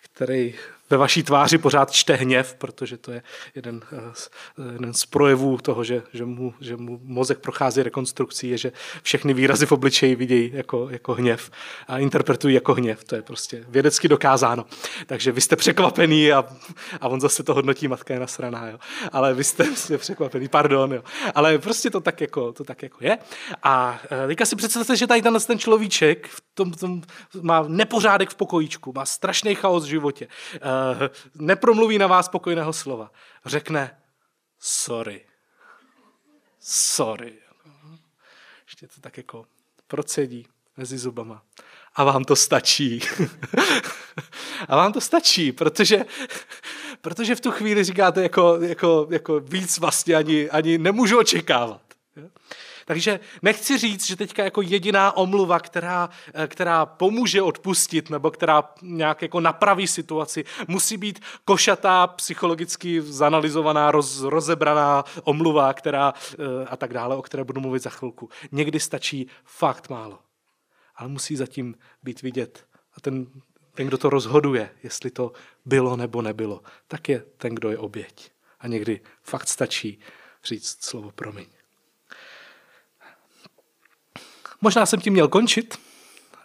[0.00, 0.54] který
[0.90, 3.22] ve vaší tváři pořád čte hněv, protože to je
[3.54, 8.58] jeden, eh, jeden z projevů toho, že, že, mu, že mu mozek prochází rekonstrukcí, je,
[8.58, 8.72] že
[9.02, 11.50] všechny výrazy v obličeji vidějí jako, jako hněv
[11.88, 13.04] a interpretují jako hněv.
[13.04, 14.64] To je prostě vědecky dokázáno.
[15.06, 16.44] Takže vy jste překvapený a,
[17.00, 18.68] a on zase to hodnotí, matka je nasraná.
[18.68, 18.78] Jo.
[19.12, 20.92] Ale vy jste prostě překvapený, pardon.
[20.92, 21.02] Jo.
[21.34, 23.18] Ale prostě to tak jako, to tak jako je.
[23.62, 27.02] A eh, teďka si představte, že tady ten človíček v tom, tom
[27.42, 30.28] má nepořádek v pokojíčku, má strašný chaos v životě
[30.60, 30.77] eh, Eh,
[31.34, 33.10] nepromluví na vás spokojného slova.
[33.44, 34.00] Řekne
[34.58, 35.24] sorry.
[36.60, 37.32] Sorry.
[38.66, 39.46] ještě to tak jako
[39.86, 41.42] procedí mezi zubama.
[41.94, 43.00] A vám to stačí.
[44.68, 46.04] a vám to stačí, protože,
[47.00, 51.80] protože v tu chvíli říkáte, jako, jako, jako víc vlastně ani, ani nemůžu očekávat.
[52.88, 58.64] Takže nechci říct, že teďka jako jediná omluva, která, eh, která pomůže odpustit nebo která
[58.82, 66.76] nějak jako napraví situaci, musí být košatá, psychologicky zanalizovaná, roz, rozebraná omluva, která eh, a
[66.76, 68.30] tak dále, o které budu mluvit za chvilku.
[68.52, 70.18] Někdy stačí fakt málo,
[70.96, 72.66] ale musí zatím být vidět.
[72.96, 73.26] A ten,
[73.74, 75.32] ten, kdo to rozhoduje, jestli to
[75.64, 78.30] bylo nebo nebylo, tak je ten, kdo je oběť.
[78.60, 80.00] A někdy fakt stačí
[80.44, 81.57] říct slovo promiň.
[84.60, 85.78] Možná jsem tím měl končit,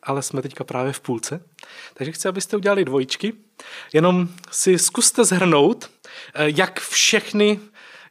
[0.04, 1.44] ale jsme teďka právě v půlce.
[1.94, 3.34] Takže chci, abyste udělali dvojičky.
[3.94, 5.90] Jenom si zkuste zhrnout,
[6.34, 7.60] eh, jak všechny,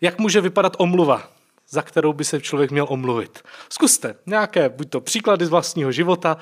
[0.01, 1.33] jak může vypadat omluva
[1.73, 3.43] za kterou by se člověk měl omluvit.
[3.69, 6.37] Zkuste nějaké, buď to příklady z vlastního života,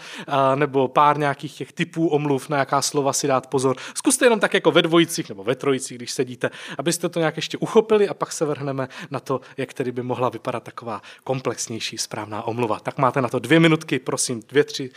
[0.55, 3.77] nebo pár nějakých těch typů omluv, na jaká slova si dát pozor.
[3.95, 7.59] Zkuste jenom tak jako ve dvojicích nebo ve trojicích, když sedíte, abyste to nějak ještě
[7.59, 12.43] uchopili a pak se vrhneme na to, jak tedy by mohla vypadat taková komplexnější správná
[12.43, 12.81] omluva.
[12.81, 14.91] Tak máte na to dvě minutky, prosím, dvě, tři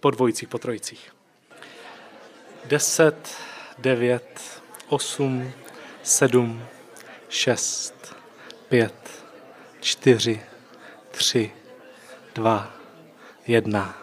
[0.00, 1.12] po dvojicích, po trojicích.
[2.64, 3.36] Deset,
[3.78, 5.50] devět, osm,
[6.02, 6.62] sedm,
[7.28, 8.16] šest,
[8.68, 8.99] pět,
[9.80, 10.40] čtyři,
[11.10, 11.52] tři,
[12.34, 12.70] dva,
[13.46, 13.94] jedna.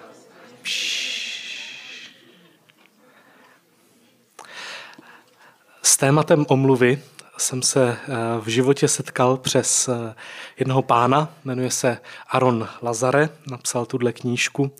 [5.81, 7.03] S tématem omluvy
[7.37, 8.07] jsem se eh,
[8.41, 10.15] v životě setkal přes eh,
[10.59, 14.71] jednoho pána, jmenuje se Aaron Lazare, napsal tuhle knížku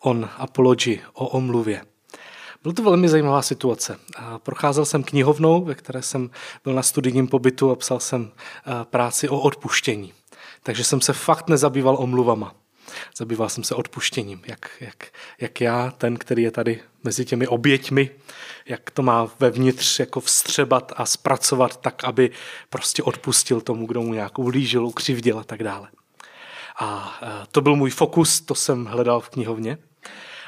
[0.00, 1.84] On Apology o omluvě.
[2.62, 3.98] Byla to velmi zajímavá situace.
[4.42, 6.30] Procházel jsem knihovnou, ve které jsem
[6.64, 10.12] byl na studijním pobytu a psal jsem eh, práci o odpuštění.
[10.66, 12.54] Takže jsem se fakt nezabýval omluvama.
[13.16, 15.06] Zabýval jsem se odpuštěním, jak, jak,
[15.40, 18.10] jak já, ten, který je tady mezi těmi oběťmi,
[18.66, 22.30] jak to má vevnitř jako vstřebat a zpracovat tak, aby
[22.70, 25.88] prostě odpustil tomu, kdo mu nějak ulížil, ukřivděl a tak dále.
[26.78, 29.78] A e, to byl můj fokus, to jsem hledal v knihovně.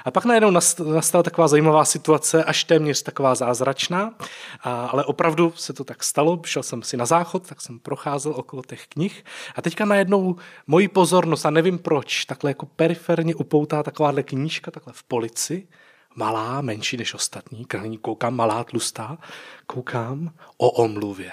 [0.09, 0.51] A pak najednou
[0.93, 4.15] nastala taková zajímavá situace, až téměř taková zázračná,
[4.61, 6.41] a, ale opravdu se to tak stalo.
[6.45, 9.25] Šel jsem si na záchod, tak jsem procházel okolo těch knih.
[9.55, 14.93] A teďka najednou moji pozornost, a nevím proč, takhle jako periferně upoutá takováhle knížka, takhle
[14.93, 15.69] v polici,
[16.17, 19.19] malá, menší než ostatní, krání koukám, malá, tlustá,
[19.67, 21.33] koukám o omluvě.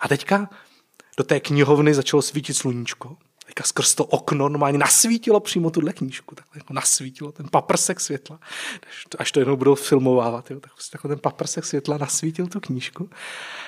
[0.00, 0.48] A teďka
[1.16, 3.16] do té knihovny začalo svítit sluníčko
[3.54, 8.38] teďka skrz to okno normálně nasvítilo přímo tuhle knížku, takhle jako nasvítilo ten paprsek světla,
[9.18, 13.10] až to jednou budou filmovávat, jo, tak prostě ten paprsek světla nasvítil tu knížku.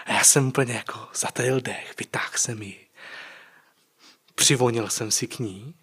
[0.07, 2.87] A já jsem úplně jako zatajil dech, vytáhl jsem ji,
[4.35, 5.75] přivonil jsem si k ní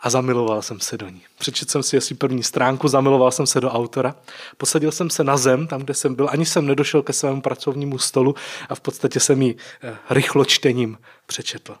[0.00, 1.22] a zamiloval jsem se do ní.
[1.38, 4.16] Přečetl jsem si asi první stránku, zamiloval jsem se do autora,
[4.56, 7.98] posadil jsem se na zem, tam, kde jsem byl, ani jsem nedošel ke svému pracovnímu
[7.98, 8.34] stolu
[8.68, 11.76] a v podstatě jsem ji eh, rychlo čtením přečetl.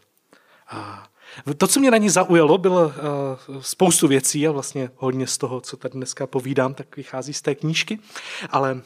[0.68, 1.10] A
[1.56, 5.60] to, co mě na ní zaujalo, bylo uh, spoustu věcí a vlastně hodně z toho,
[5.60, 7.98] co tady dneska povídám, tak vychází z té knížky,
[8.50, 8.80] ale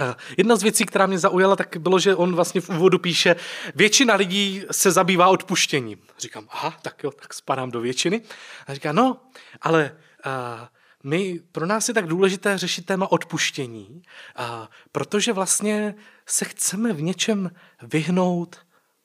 [0.00, 3.36] eh, Jedna z věcí, která mě zaujala, tak bylo, že on vlastně v úvodu píše,
[3.74, 5.98] většina lidí se zabývá odpuštěním.
[6.18, 8.22] Říkám, aha, tak jo, tak spadám do většiny.
[8.66, 9.20] A říká, no,
[9.62, 10.66] ale uh,
[11.02, 14.02] my, pro nás je tak důležité řešit téma odpuštění,
[14.38, 14.44] uh,
[14.92, 15.94] protože vlastně
[16.26, 17.50] se chceme v něčem
[17.82, 18.56] vyhnout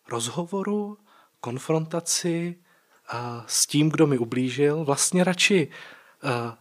[0.09, 0.97] rozhovoru,
[1.41, 2.55] konfrontaci
[3.09, 5.67] a s tím, kdo mi ublížil, vlastně radši
[6.23, 6.57] a,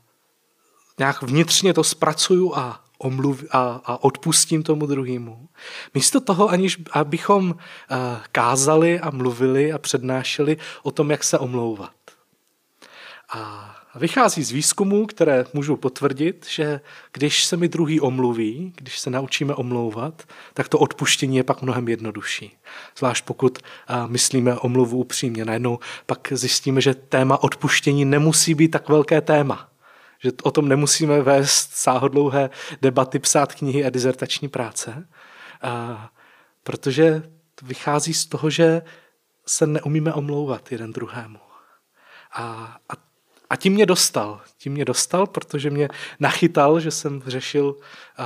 [0.99, 5.49] nějak vnitřně to zpracuju a, omluv, a, a odpustím tomu druhému.
[5.95, 7.57] Místo toho, aniž abychom
[7.89, 11.93] a, kázali a mluvili a přednášeli o tom, jak se omlouvat.
[13.33, 16.81] A vychází z výzkumů, které můžu potvrdit, že
[17.13, 20.23] když se mi druhý omluví, když se naučíme omlouvat,
[20.55, 22.57] tak to odpuštění je pak mnohem jednodušší.
[22.99, 23.59] Zvlášť pokud
[24.07, 25.45] myslíme omluvu upřímně.
[25.45, 29.69] Najednou pak zjistíme, že téma odpuštění nemusí být tak velké téma.
[30.23, 32.51] Že o tom nemusíme vést sáhodlouhé
[32.83, 35.09] debaty, psát knihy a dizertační práce,
[35.63, 36.11] a,
[36.63, 37.23] protože
[37.55, 38.83] to vychází z toho, že
[39.47, 41.39] se neumíme omlouvat jeden druhému.
[42.33, 42.43] A,
[42.89, 43.08] a
[43.51, 44.41] a tím mě dostal.
[44.59, 45.89] Tím mě dostal, protože mě
[46.21, 48.25] nachytal, že jsem řešil uh,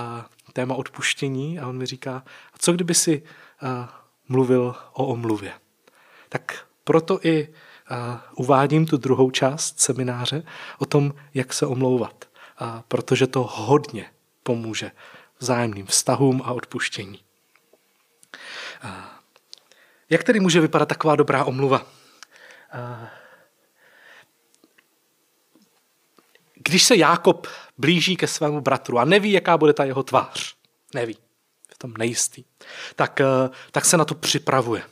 [0.52, 2.22] téma odpuštění a on mi říká,
[2.54, 3.68] a co kdyby si uh,
[4.28, 5.52] mluvil o omluvě?
[6.28, 7.96] Tak proto i uh,
[8.34, 10.42] uvádím tu druhou část semináře
[10.78, 12.24] o tom, jak se omlouvat.
[12.60, 14.10] Uh, protože to hodně
[14.42, 14.90] pomůže
[15.38, 17.20] vzájemným vztahům a odpuštění.
[18.84, 18.90] Uh,
[20.10, 21.80] jak tedy může vypadat taková dobrá omluva?
[21.80, 23.08] Uh,
[26.64, 27.46] když se Jákob
[27.78, 30.54] blíží ke svému bratru a neví, jaká bude ta jeho tvář,
[30.94, 31.16] neví,
[31.68, 32.44] je tam nejistý,
[32.96, 34.82] tak, eh, tak se na to připravuje.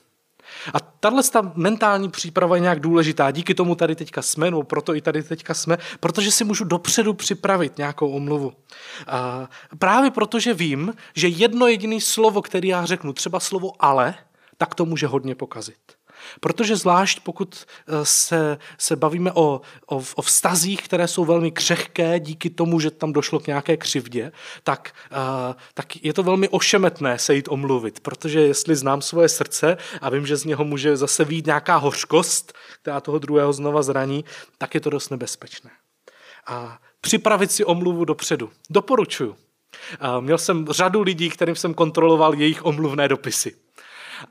[0.74, 3.30] A tahle ta mentální příprava je nějak důležitá.
[3.30, 7.14] Díky tomu tady teďka jsme, no proto i tady teďka jsme, protože si můžu dopředu
[7.14, 8.52] připravit nějakou omluvu.
[9.06, 9.48] A
[9.78, 14.14] právě protože vím, že jedno jediné slovo, které já řeknu, třeba slovo ale,
[14.56, 15.99] tak to může hodně pokazit.
[16.40, 22.20] Protože zvlášť pokud eh, se, se bavíme o, o, o vztazích, které jsou velmi křehké
[22.20, 24.32] díky tomu, že tam došlo k nějaké křivdě,
[24.64, 29.76] tak, uh, tak je to velmi ošemetné se jít omluvit, protože jestli znám svoje srdce
[30.00, 32.52] a vím, že z něho může zase být nějaká hořkost,
[32.82, 34.24] která toho druhého znova zraní,
[34.58, 35.70] tak je to dost nebezpečné.
[36.46, 38.50] A připravit si omluvu dopředu.
[38.70, 39.30] Doporučuju.
[39.30, 43.54] Uh, měl jsem řadu lidí, kterým jsem kontroloval jejich omluvné dopisy.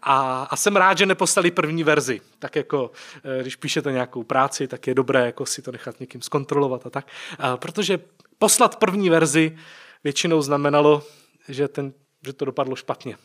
[0.03, 2.21] A, a jsem rád, že neposlali první verzi.
[2.39, 2.91] Tak jako,
[3.23, 6.89] eh, když píšete nějakou práci, tak je dobré jako si to nechat někým zkontrolovat a
[6.89, 7.07] tak.
[7.39, 7.99] A protože
[8.39, 9.57] poslat první verzi
[10.03, 11.03] většinou znamenalo,
[11.47, 11.93] že, ten,
[12.25, 13.17] že to dopadlo špatně.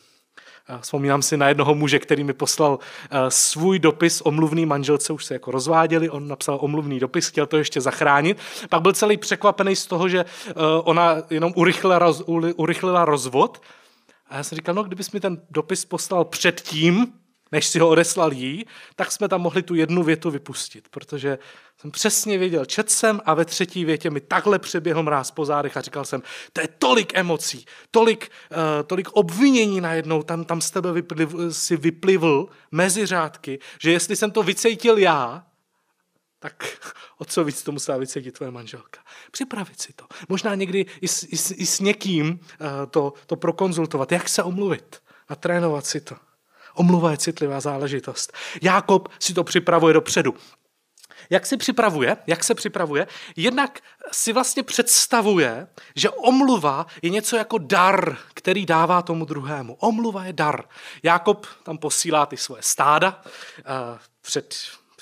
[0.80, 2.78] Vzpomínám si na jednoho muže, který mi poslal
[3.10, 7.56] eh, svůj dopis omluvný manželce, už se jako rozváděli, on napsal omluvný dopis, chtěl to
[7.56, 8.38] ještě zachránit.
[8.68, 10.52] Pak byl celý překvapený z toho, že eh,
[10.84, 12.22] ona jenom urychlila, roz,
[12.56, 13.60] urychlila rozvod,
[14.34, 17.12] a já jsem říkal, no kdybys mi ten dopis poslal předtím,
[17.52, 18.66] než si ho odeslal jí,
[18.96, 21.38] tak jsme tam mohli tu jednu větu vypustit, protože
[21.76, 25.76] jsem přesně věděl, čet jsem a ve třetí větě mi takhle přeběhl mráz po zádech
[25.76, 26.22] a říkal jsem,
[26.52, 31.76] to je tolik emocí, tolik, uh, tolik obvinění najednou, tam, tam z tebe vypliv, si
[31.76, 35.46] vyplivl mezi řádky, že jestli jsem to vycejtil já,
[36.44, 36.64] tak
[37.18, 39.00] o co víc to musela vycítit tvoje manželka.
[39.30, 40.04] Připravit si to.
[40.28, 44.12] Možná někdy i s, i s, i s někým uh, to, to prokonzultovat.
[44.12, 45.02] Jak se omluvit?
[45.30, 46.16] Natrénovat si to.
[46.74, 48.32] Omluva je citlivá záležitost.
[48.62, 50.34] Jákob si to připravuje dopředu.
[51.30, 52.16] Jak si připravuje?
[52.26, 53.06] Jak se připravuje?
[53.36, 53.80] Jednak
[54.12, 55.66] si vlastně představuje,
[55.96, 59.76] že omluva je něco jako dar, který dává tomu druhému.
[59.80, 60.64] Omluva je dar.
[61.02, 64.54] Jákob tam posílá ty svoje stáda uh, před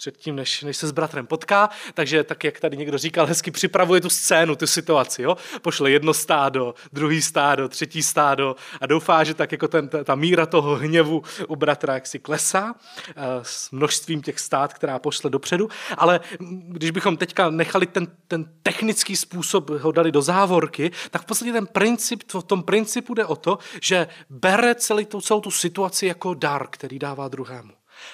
[0.03, 4.01] předtím, než, než se s bratrem potká, takže tak, jak tady někdo říkal, hezky připravuje
[4.01, 5.23] tu scénu, tu situaci.
[5.23, 5.37] Jo?
[5.63, 10.15] Pošle jedno stádo, druhý stádo, třetí stádo a doufá, že tak jako ten, ta, ta
[10.15, 12.75] míra toho hněvu u bratra jaksi klesá
[13.09, 15.69] eh, s množstvím těch stát, která pošle dopředu.
[15.97, 16.21] Ale
[16.69, 21.53] když bychom teďka nechali ten, ten technický způsob, ho dali do závorky, tak v podstatě
[21.53, 26.07] ten princip, v tom principu jde o to, že bere celý tu, celou tu situaci
[26.07, 27.73] jako dar, který dává druhému.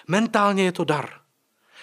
[0.09, 1.28] Mentálně je to dar.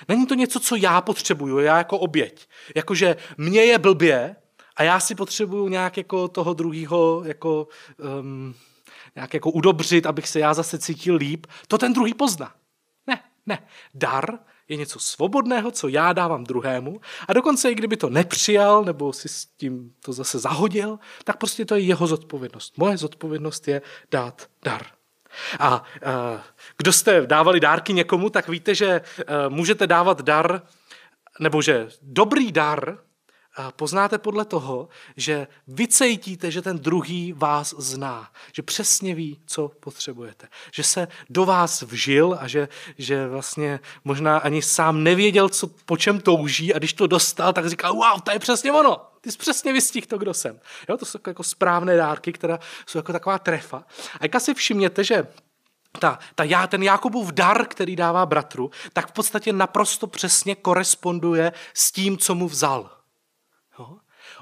[0.07, 2.47] Není to něco, co já potřebuju, já jako oběť.
[2.75, 4.35] Jakože mě je blbě
[4.75, 7.67] a já si potřebuju nějak jako toho druhého jako,
[8.19, 8.55] um,
[9.15, 11.47] nějak jako udobřit, abych se já zase cítil líp.
[11.67, 12.53] To ten druhý pozná.
[13.07, 13.67] Ne, ne.
[13.93, 14.39] Dar
[14.69, 19.29] je něco svobodného, co já dávám druhému a dokonce i kdyby to nepřijal nebo si
[19.29, 22.77] s tím to zase zahodil, tak prostě to je jeho zodpovědnost.
[22.77, 23.81] Moje zodpovědnost je
[24.11, 24.94] dát dar.
[25.59, 26.39] A uh,
[26.77, 30.61] kdo jste dávali dárky někomu, tak víte, že uh, můžete dávat dar,
[31.39, 32.97] nebo že dobrý dar
[33.75, 34.87] poznáte podle toho,
[35.17, 41.45] že vycejtíte, že ten druhý vás zná, že přesně ví, co potřebujete, že se do
[41.45, 46.77] vás vžil a že, že vlastně možná ani sám nevěděl, co, po čem touží a
[46.77, 50.17] když to dostal, tak říkal, wow, to je přesně ono, ty jsi přesně vystihl to,
[50.17, 50.59] kdo jsem.
[50.89, 53.83] Jo, to jsou jako správné dárky, která jsou jako taková trefa.
[54.19, 55.27] A jak si všimněte, že
[55.99, 61.51] ta, ta já, ten Jakubův dar, který dává bratru, tak v podstatě naprosto přesně koresponduje
[61.73, 62.94] s tím, co mu vzal.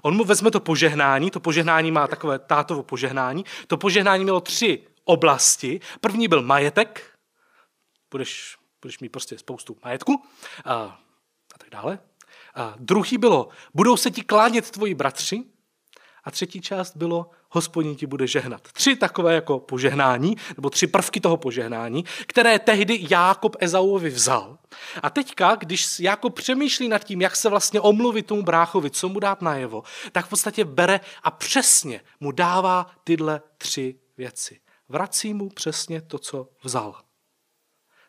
[0.01, 4.87] On mu vezme to požehnání, to požehnání má takové tátovo požehnání, to požehnání mělo tři
[5.03, 5.79] oblasti.
[6.01, 7.11] První byl majetek,
[8.11, 10.23] budeš, budeš mít prostě spoustu majetku
[10.65, 10.73] a,
[11.53, 11.99] a tak dále.
[12.55, 15.43] A druhý bylo, budou se ti klánět tvoji bratři.
[16.23, 18.61] A třetí část bylo, hospodin ti bude žehnat.
[18.71, 24.57] Tři takové jako požehnání, nebo tři prvky toho požehnání, které tehdy Jákob Ezauovi vzal.
[25.03, 29.19] A teďka, když Jákob přemýšlí nad tím, jak se vlastně omluvit tomu bráchovi, co mu
[29.19, 34.59] dát najevo, tak v podstatě bere a přesně mu dává tyhle tři věci.
[34.89, 36.95] Vrací mu přesně to, co vzal.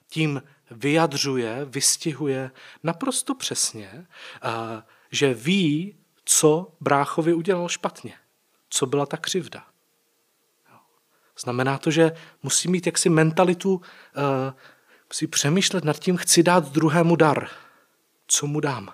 [0.08, 2.50] Tím vyjadřuje, vystihuje
[2.82, 4.06] naprosto přesně,
[5.10, 8.14] že ví, co bráchovi udělal špatně,
[8.68, 9.64] co byla ta křivda.
[11.38, 12.12] Znamená to, že
[12.42, 13.80] musí mít jaksi mentalitu,
[15.08, 17.48] musí přemýšlet nad tím, chci dát druhému dar.
[18.26, 18.92] Co mu dám?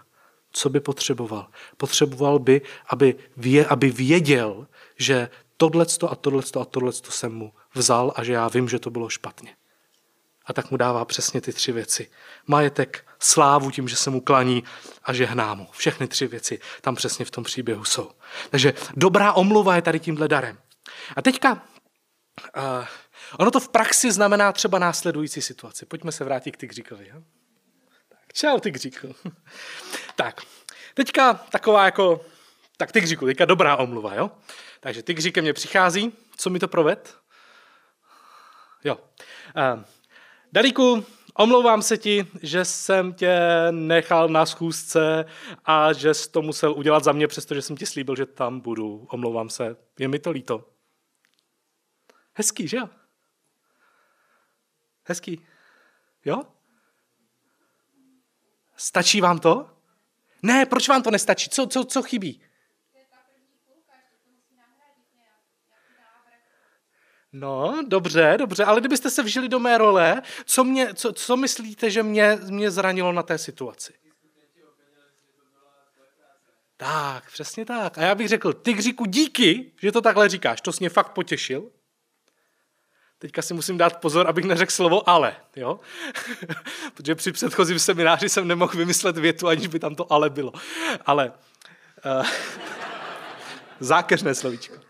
[0.52, 1.48] Co by potřeboval?
[1.76, 4.66] Potřeboval by, aby, vě, aby věděl,
[4.96, 8.90] že tohleto a tohleto a tohleto jsem mu vzal a že já vím, že to
[8.90, 9.56] bylo špatně.
[10.46, 12.10] A tak mu dává přesně ty tři věci.
[12.46, 14.64] Majetek, slávu tím, že se mu klaní
[15.04, 15.68] a žehná mu.
[15.72, 18.10] Všechny tři věci tam přesně v tom příběhu jsou.
[18.50, 20.58] Takže dobrá omluva je tady tímhle darem.
[21.16, 21.52] A teďka,
[22.56, 22.86] uh,
[23.38, 25.86] ono to v praxi znamená třeba následující situaci.
[25.86, 27.08] Pojďme se vrátit k Tygříkovi.
[27.08, 27.22] Jo?
[28.08, 29.14] Tak, čau Tygříku.
[30.16, 30.40] tak,
[30.94, 32.24] teďka taková jako,
[32.76, 34.30] tak Tygříku, teďka dobrá omluva, jo?
[34.80, 37.16] Takže Tygřík ke mně přichází, co mi to proved?
[38.84, 38.94] Jo.
[38.94, 39.82] Uh,
[40.52, 41.04] Dalíku,
[41.34, 43.38] omlouvám se ti, že jsem tě
[43.70, 45.24] nechal na schůzce
[45.64, 49.06] a že jsi to musel udělat za mě, přestože jsem ti slíbil, že tam budu.
[49.10, 50.68] Omlouvám se, je mi to líto.
[52.34, 52.88] Hezký, že jo?
[55.04, 55.46] Hezký.
[56.24, 56.42] Jo?
[58.76, 59.70] Stačí vám to?
[60.42, 61.50] Ne, proč vám to nestačí?
[61.50, 62.42] Co, co, co chybí?
[67.32, 71.90] No, dobře, dobře, ale kdybyste se vžili do mé role, co, mě, co, co myslíte,
[71.90, 73.92] že mě, mě zranilo na té situaci?
[76.76, 77.98] Tak, přesně tak.
[77.98, 81.70] A já bych řekl, Tygříku, díky, že to takhle říkáš, to jsi mě fakt potěšil.
[83.18, 85.80] Teďka si musím dát pozor, abych neřekl slovo ale, jo?
[86.94, 90.52] Protože při předchozím semináři jsem nemohl vymyslet větu, aniž by tam to ale bylo.
[91.06, 91.32] Ale
[92.20, 92.26] uh,
[93.80, 94.89] zákeřné slovíčko.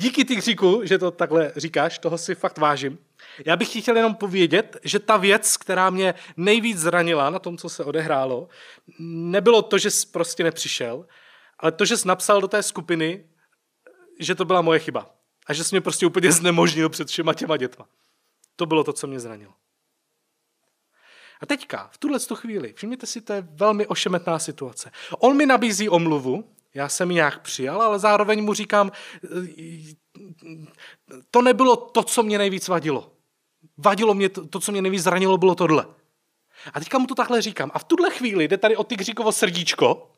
[0.00, 2.98] Díky Tygříku, že to takhle říkáš, toho si fakt vážím.
[3.44, 7.58] Já bych ti chtěl jenom povědět, že ta věc, která mě nejvíc zranila na tom,
[7.58, 8.48] co se odehrálo,
[8.98, 11.06] nebylo to, že jsi prostě nepřišel,
[11.58, 13.24] ale to, že jsi napsal do té skupiny,
[14.18, 15.10] že to byla moje chyba.
[15.46, 17.86] A že jsi mě prostě úplně znemožnil před všema těma dětma.
[18.56, 19.52] To bylo to, co mě zranilo.
[21.40, 24.90] A teďka, v tuhle chvíli, všimněte si, to je velmi ošemetná situace.
[25.18, 26.44] On mi nabízí omluvu,
[26.74, 28.92] já jsem ji nějak přijal, ale zároveň mu říkám,
[31.30, 33.12] to nebylo to, co mě nejvíc vadilo.
[33.76, 35.86] Vadilo mě to, to co mě nejvíc zranilo, bylo tohle.
[36.74, 37.70] A teďka mu to takhle říkám.
[37.74, 40.10] A v tuhle chvíli jde tady o Tygříkovo srdíčko,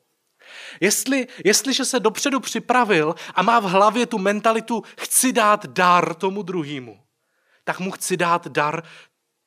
[0.80, 6.42] Jestli, jestliže se dopředu připravil a má v hlavě tu mentalitu chci dát dar tomu
[6.42, 7.00] druhému,
[7.64, 8.82] tak mu chci dát dar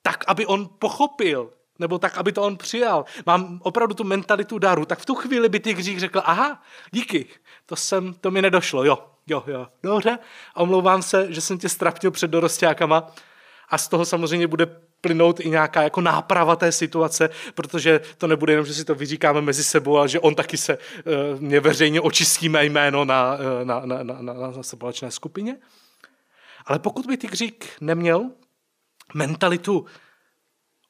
[0.01, 3.05] tak, aby on pochopil, nebo tak, aby to on přijal.
[3.25, 4.85] Mám opravdu tu mentalitu daru.
[4.85, 6.61] Tak v tu chvíli by ty Křík řekl, aha,
[6.91, 7.25] díky,
[7.65, 10.19] to, jsem, to mi nedošlo, jo, jo, jo, dobře,
[10.55, 13.11] omlouvám se, že jsem tě strapnil před dorostákama
[13.69, 14.65] a z toho samozřejmě bude
[15.01, 19.41] plynout i nějaká jako náprava té situace, protože to nebude jenom, že si to vyříkáme
[19.41, 23.85] mezi sebou, ale že on taky se uh, mě veřejně očistí mé jméno na, na,
[23.85, 25.57] na, na, na, na společné skupině.
[26.65, 28.31] Ale pokud by Tygřík neměl
[29.13, 29.85] mentalitu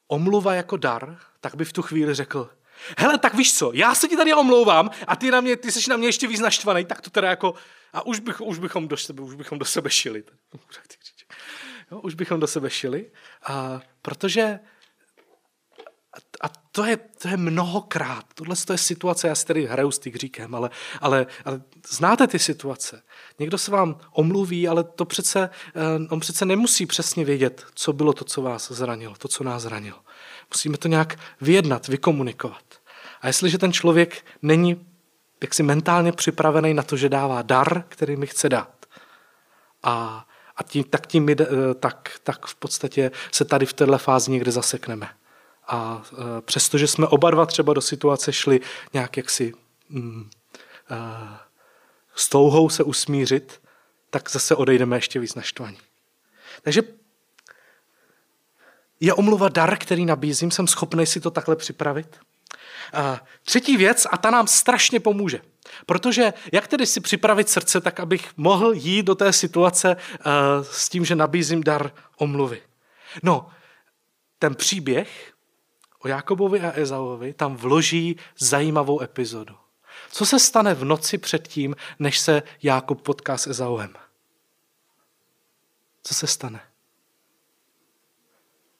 [0.08, 2.50] omluva jako dar, tak by v tu chvíli řekl,
[2.98, 5.90] hele, tak víš co, já se ti tady omlouvám a ty, na mě, ty jsi
[5.90, 7.54] na mě ještě víc naštvaný, tak to teda jako,
[7.92, 10.24] a už, bych, už, bychom, do sebe, už bychom do sebe šili.
[11.90, 13.10] Jo, už bychom do sebe šili,
[13.46, 14.58] a, protože
[16.40, 18.24] a to je, to je mnohokrát.
[18.34, 23.02] Tohle je situace, já si tady hraju s tygříkem, ale, ale, ale znáte ty situace.
[23.38, 28.12] Někdo se vám omluví, ale to přece, eh, on přece nemusí přesně vědět, co bylo
[28.12, 29.98] to, co vás zranilo, to, co nás zranilo.
[30.50, 32.64] Musíme to nějak vyjednat, vykomunikovat.
[33.20, 34.86] A jestliže ten člověk není
[35.42, 38.86] jaksi mentálně připravený na to, že dává dar, který mi chce dát,
[39.82, 41.36] a, a tím, tak, tím, eh,
[41.80, 45.08] tak, tak v podstatě se tady v této fázi někde zasekneme.
[45.66, 48.60] A e, přestože jsme oba dva třeba do situace šli
[48.92, 49.52] nějak jaksi
[49.88, 50.30] mm,
[50.90, 50.96] e,
[52.14, 53.62] s touhou se usmířit,
[54.10, 55.78] tak zase odejdeme ještě víc naštvaní.
[56.62, 56.82] Takže
[59.00, 62.18] je omluva dar, který nabízím, jsem schopný si to takhle připravit.
[62.92, 65.40] A třetí věc, a ta nám strašně pomůže.
[65.86, 70.22] Protože jak tedy si připravit srdce, tak abych mohl jít do té situace uh,
[70.62, 72.62] s tím, že nabízím dar omluvy.
[73.22, 73.48] No,
[74.38, 75.33] ten příběh
[76.04, 79.56] o Jakobovi a Ezauovi tam vloží zajímavou epizodu.
[80.10, 83.94] Co se stane v noci předtím, než se Jákob potká s Ezauem?
[86.02, 86.60] Co se stane?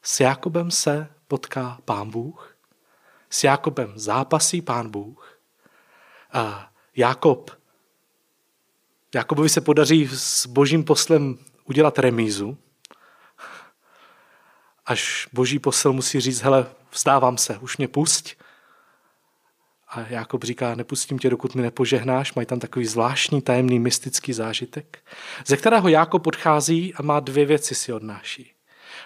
[0.02, 2.56] S Jakobem se potká pán Bůh,
[3.30, 5.38] s Jakobem zápasí pán Bůh.
[6.32, 7.50] A Jakob,
[9.14, 12.58] Jakobovi se podaří s božím poslem udělat remízu,
[14.86, 18.34] až boží posel musí říct, hele, vzdávám se, už mě pusť.
[19.88, 22.34] A Jakob říká, nepustím tě, dokud mi nepožehnáš.
[22.34, 24.98] Mají tam takový zvláštní, tajemný, mystický zážitek,
[25.46, 28.52] ze kterého Jakob odchází a má dvě věci si odnáší.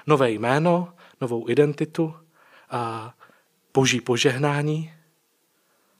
[0.06, 2.14] Nové jméno, novou identitu,
[2.70, 3.14] a
[3.74, 4.94] boží požehnání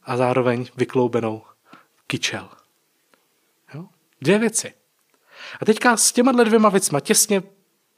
[0.03, 1.43] a zároveň vykloubenou
[2.07, 2.49] kyčel.
[3.75, 3.87] Jo?
[4.21, 4.75] Dvě věci.
[5.61, 7.43] A teďka s těma dvěma věcma těsně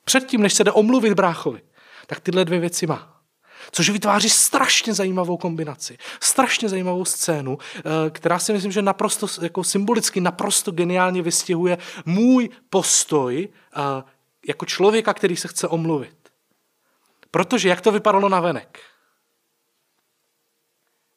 [0.05, 1.63] předtím, než se jde omluvit bráchovi,
[2.11, 3.23] tak tyhle dvě věci má.
[3.71, 9.65] Což vytváří strašně zajímavou kombinaci, strašně zajímavou scénu, eh, která si myslím, že naprosto jako
[9.65, 13.81] symbolicky, naprosto geniálně vystihuje můj postoj eh,
[14.49, 16.33] jako člověka, který se chce omluvit.
[17.31, 18.81] Protože jak to vypadalo na venek?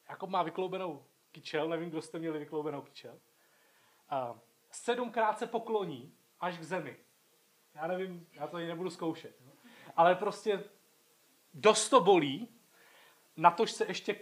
[0.10, 3.14] Jakob má vykloubenou kyčel, nevím, kdo jste měli vykloubenou kyčel.
[4.72, 6.96] Sedmkrát se pokloní až k zemi.
[7.76, 9.36] Já nevím, já to nebudu zkoušet.
[9.96, 10.64] Ale prostě
[11.54, 12.48] dost to bolí,
[13.38, 14.16] na tož se ještě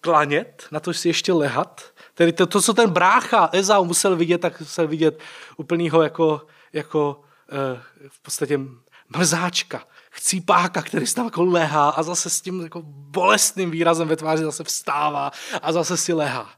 [0.00, 1.84] klanět, na to si ještě lehat.
[2.14, 5.20] Tedy to, to, co ten brácha Ezau musel vidět, tak musel vidět
[5.56, 7.20] úplnýho jako, jako
[7.52, 8.60] eh, v podstatě
[9.08, 14.44] mrzáčka, chcípáka, který tam jako lehá a zase s tím jako bolestným výrazem ve tváři
[14.44, 15.30] zase vstává
[15.62, 16.50] a zase si lehá.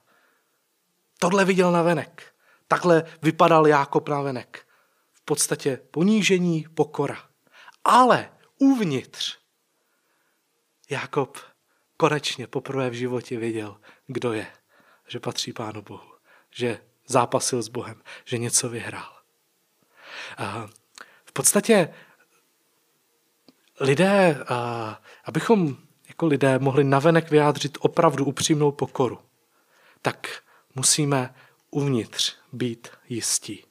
[1.18, 2.22] Tohle viděl na venek.
[2.68, 4.66] Takhle vypadal Jákob na venek.
[5.12, 7.18] V podstatě ponížení, pokora.
[7.84, 9.38] Ale uvnitř
[10.91, 11.39] Jakob
[11.97, 14.47] konečně poprvé v životě věděl, kdo je.
[15.09, 16.12] Že patří Pánu Bohu.
[16.51, 18.03] Že zápasil s Bohem.
[18.24, 19.12] Že něco vyhrál.
[20.36, 20.68] A
[21.24, 21.95] v podstatě
[23.80, 24.45] lidé,
[25.24, 25.76] abychom
[26.09, 29.18] jako lidé mohli navenek vyjádřit opravdu upřímnou pokoru,
[30.03, 30.43] tak
[30.74, 31.34] musíme
[31.70, 33.67] uvnitř být jistí.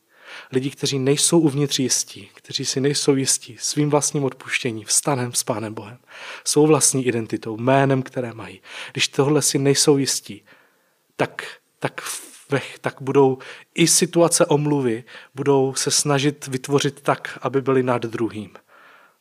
[0.51, 5.73] Lidi, kteří nejsou uvnitř jistí, kteří si nejsou jistí svým vlastním odpuštěním, vstanem s Pánem
[5.73, 5.97] Bohem,
[6.43, 8.61] svou vlastní identitou, jménem, které mají.
[8.91, 10.43] Když tohle si nejsou jistí,
[11.15, 11.47] tak,
[11.79, 12.01] tak,
[12.81, 13.38] tak budou
[13.75, 15.03] i situace omluvy,
[15.35, 18.53] budou se snažit vytvořit tak, aby byli nad druhým.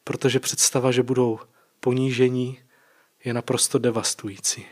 [0.04, 1.38] Protože představa, že budou
[1.80, 2.58] ponížení,
[3.24, 4.66] je naprosto devastující.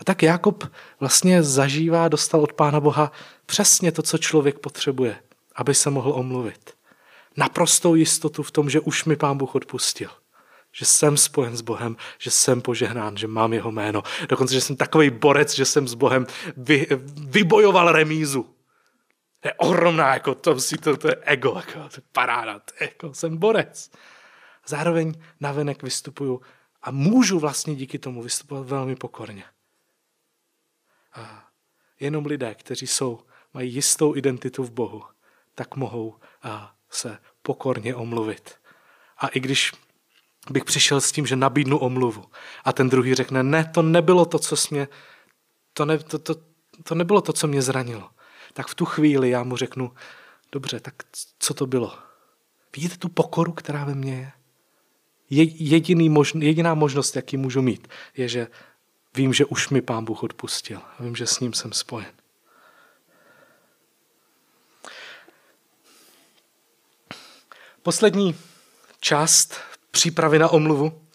[0.00, 0.64] A tak Jakob
[1.00, 3.12] vlastně zažívá, dostal od Pána Boha
[3.46, 5.16] přesně to, co člověk potřebuje,
[5.54, 6.70] aby se mohl omluvit.
[7.36, 10.10] Naprostou jistotu v tom, že už mi Pán Bůh odpustil.
[10.72, 14.02] Že jsem spojen s Bohem, že jsem požehnán, že mám jeho jméno.
[14.28, 16.26] Dokonce, že jsem takový borec, že jsem s Bohem
[16.56, 16.86] vy,
[17.26, 18.42] vybojoval remízu.
[19.40, 22.74] To je ohromná, jako to, si to, to je ego, jako, to je paráda, to
[22.80, 23.90] je, jako, jsem borec.
[24.66, 26.40] Zároveň navenek vystupuju
[26.82, 29.44] a můžu vlastně díky tomu vystupovat velmi pokorně.
[31.12, 31.48] A
[32.00, 33.20] jenom lidé, kteří jsou,
[33.54, 35.02] mají jistou identitu v Bohu,
[35.54, 38.54] tak mohou a, se pokorně omluvit.
[39.18, 39.72] A i když
[40.50, 42.24] bych přišel s tím, že nabídnu omluvu
[42.64, 44.88] a ten druhý řekne, ne, to nebylo to, co mě,
[45.72, 46.34] to, ne, to, to,
[46.82, 48.10] to nebylo to, co mě zranilo,
[48.52, 49.92] tak v tu chvíli já mu řeknu,
[50.52, 50.94] dobře, tak
[51.38, 51.98] co to bylo?
[52.76, 54.32] Vidíte tu pokoru, která ve mně je?
[55.58, 58.46] Jediný možn, jediná možnost, jaký můžu mít, je, že
[59.14, 60.82] Vím, že už mi Pán Bůh odpustil.
[61.00, 62.12] Vím, že s ním jsem spojen.
[67.82, 68.34] Poslední
[69.00, 71.06] část přípravy na omluvu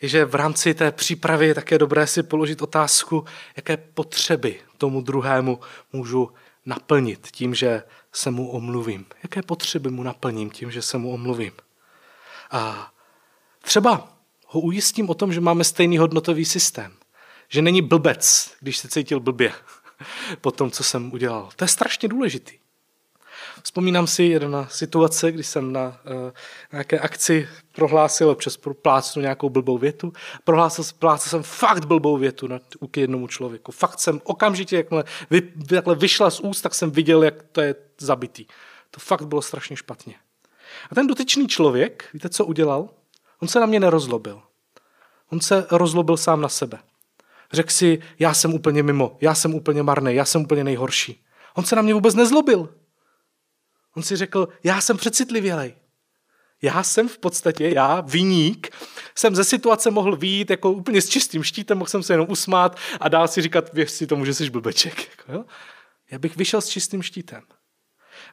[0.00, 3.24] je, že v rámci té přípravy je také dobré si položit otázku,
[3.56, 5.60] jaké potřeby tomu druhému
[5.92, 6.32] můžu
[6.66, 9.06] naplnit tím, že se mu omluvím.
[9.22, 11.52] Jaké potřeby mu naplním tím, že se mu omluvím.
[12.50, 12.92] A
[13.60, 14.18] třeba
[14.52, 16.92] ho ujistím o tom, že máme stejný hodnotový systém.
[17.48, 19.52] Že není blbec, když se cítil blbě
[20.40, 21.48] po tom, co jsem udělal.
[21.56, 22.58] To je strašně důležitý.
[23.62, 26.30] Vzpomínám si jedna situace, kdy jsem na uh,
[26.72, 30.12] nějaké akci prohlásil, občas plácnu nějakou blbou větu.
[30.44, 33.72] Prohlásil, plácel jsem fakt blbou větu na, k jednomu člověku.
[33.72, 37.74] Fakt jsem okamžitě, jakmile vy, jakmile vyšla z úst, tak jsem viděl, jak to je
[37.98, 38.46] zabitý.
[38.90, 40.14] To fakt bylo strašně špatně.
[40.90, 42.88] A ten dotyčný člověk, víte, co udělal?
[43.42, 44.42] On se na mě nerozlobil.
[45.30, 46.78] On se rozlobil sám na sebe.
[47.52, 51.24] Řekl si, já jsem úplně mimo, já jsem úplně marný, já jsem úplně nejhorší.
[51.54, 52.74] On se na mě vůbec nezlobil.
[53.96, 55.74] On si řekl, já jsem přecitlivělej.
[56.62, 58.76] Já jsem v podstatě, já, viník,
[59.14, 62.76] jsem ze situace mohl výjít jako úplně s čistým štítem, mohl jsem se jenom usmát
[63.00, 65.08] a dál si říkat, věř si tomu, že jsi blbeček.
[65.18, 65.44] Jako, jo?
[66.10, 67.42] Já bych vyšel s čistým štítem.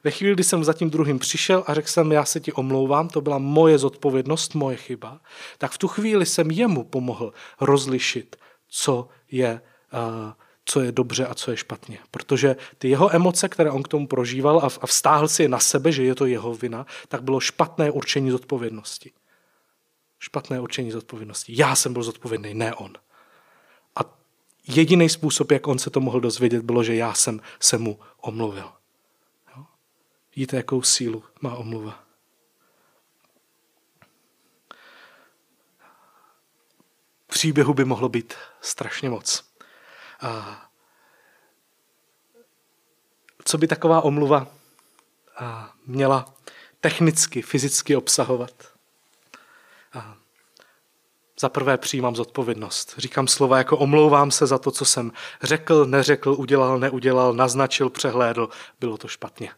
[0.04, 3.08] Ve chvíli, kdy jsem za tím druhým přišel a řekl jsem, já se ti omlouvám,
[3.08, 5.20] to byla moje zodpovědnost, moje chyba,
[5.58, 8.36] tak v tu chvíli jsem jemu pomohl rozlišit,
[8.68, 9.60] co je,
[9.92, 10.32] uh,
[10.64, 11.98] co je dobře a co je špatně.
[12.10, 15.58] Protože ty jeho emoce, které on k tomu prožíval a, a vstáhl si je na
[15.58, 19.10] sebe, že je to jeho vina, tak bylo špatné určení zodpovědnosti.
[20.18, 21.52] Špatné určení zodpovědnosti.
[21.56, 22.92] Já jsem byl zodpovědný, ne on.
[23.96, 24.00] A
[24.68, 28.72] jediný způsob, jak on se to mohl dozvědět, bylo, že já jsem se mu omluvil.
[30.36, 32.04] Vidíte, jakou sílu má omluva.
[37.26, 39.44] Příběhu by mohlo být strašně moc.
[40.20, 40.70] A
[43.44, 44.46] co by taková omluva
[45.86, 46.34] měla
[46.80, 48.74] technicky, fyzicky obsahovat?
[49.92, 50.16] A
[51.40, 52.94] Za prvé přijímám zodpovědnost.
[52.98, 55.12] Říkám slova jako omlouvám se za to, co jsem
[55.42, 58.48] řekl, neřekl, udělal, neudělal, naznačil, přehlédl,
[58.80, 59.54] bylo to špatně.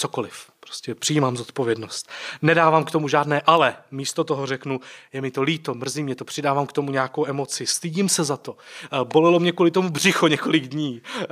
[0.00, 0.50] Cokoliv.
[0.60, 2.08] Prostě přijímám zodpovědnost.
[2.42, 3.76] Nedávám k tomu žádné ale.
[3.90, 4.80] Místo toho řeknu,
[5.12, 7.66] je mi to líto, mrzí mě to, přidávám k tomu nějakou emoci.
[7.66, 8.56] Stydím se za to.
[8.84, 11.02] Eh, Bolelo mě kvůli tomu břicho několik dní.
[11.16, 11.26] Eh,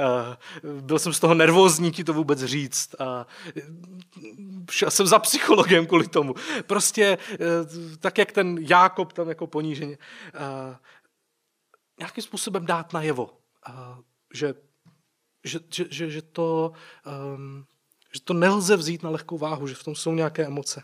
[0.81, 2.95] Byl jsem z toho nervózní ti to vůbec říct.
[3.01, 3.25] Eh,
[4.71, 6.35] Šel jsem za psychologem kvůli tomu.
[6.67, 7.19] Prostě
[7.99, 9.99] tak, jak ten Jákob tam jako poníženě.
[11.99, 13.31] Nějakým způsobem dát najevo,
[14.35, 14.55] že,
[15.45, 16.73] že, že, že, že to...
[17.35, 17.65] Um,
[18.13, 20.83] že to nelze vzít na lehkou váhu, že v tom jsou nějaké emoce.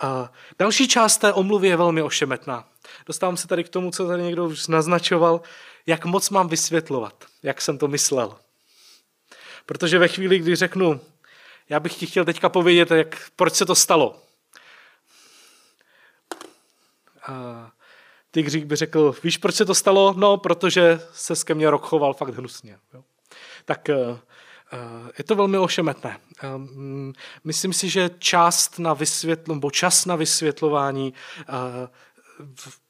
[0.00, 2.68] A další část té omluvy je velmi ošemetná.
[3.06, 5.40] Dostávám se tady k tomu, co tady někdo už naznačoval,
[5.86, 8.36] jak moc mám vysvětlovat, jak jsem to myslel.
[9.66, 11.00] Protože ve chvíli, kdy řeknu,
[11.68, 14.22] já bych ti chtěl teďka povědět, jak, proč se to stalo.
[17.22, 17.70] A
[18.30, 20.14] Tygřík by řekl, víš, proč se to stalo?
[20.16, 22.78] No, protože se ke mně rok choval fakt hnusně.
[22.94, 23.04] Jo.
[23.64, 24.18] Tak Eh,
[25.18, 26.18] Je to velmi ošemetné.
[26.42, 27.12] Eh, mm,
[27.44, 31.88] Myslím si, že část na vysvětl, nebo čas na vysvětlování eh,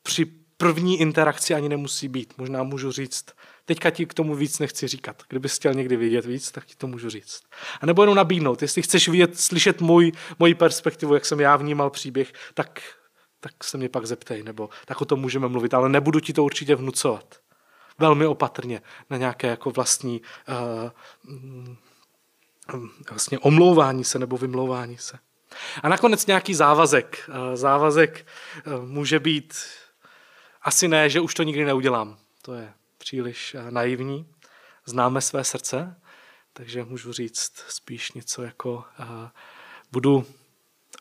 [0.02, 0.24] při
[0.56, 2.34] první interakci ani nemusí být.
[2.38, 3.24] Možná můžu říct,
[3.64, 5.22] teďka ti k tomu víc nechci říkat.
[5.28, 7.42] Kdybys chtěl někdy vědět víc, tak ti to můžu říct.
[7.80, 8.62] A nebo jenom nabídnout.
[8.62, 12.82] Jestli chceš vidět, slyšet můj, moji perspektivu, jak jsem já vnímal příběh, tak,
[13.40, 16.44] tak se mě pak zeptej, nebo tak o tom můžeme mluvit, ale nebudu ti to
[16.44, 17.40] určitě vnucovat
[17.98, 21.76] velmi opatrně na nějaké jako vlastní uh, mm,
[23.10, 25.18] vlastně omlouvání se nebo vymlouvání se.
[25.82, 27.28] A nakonec nějaký závazek.
[27.28, 28.26] Uh, závazek
[28.66, 29.54] uh, může být
[30.62, 32.18] asi ne, že už to nikdy neudělám.
[32.42, 34.26] To je příliš naivní.
[34.86, 36.00] Známe své srdce,
[36.52, 38.84] takže můžu říct spíš něco jako
[39.92, 40.24] budu,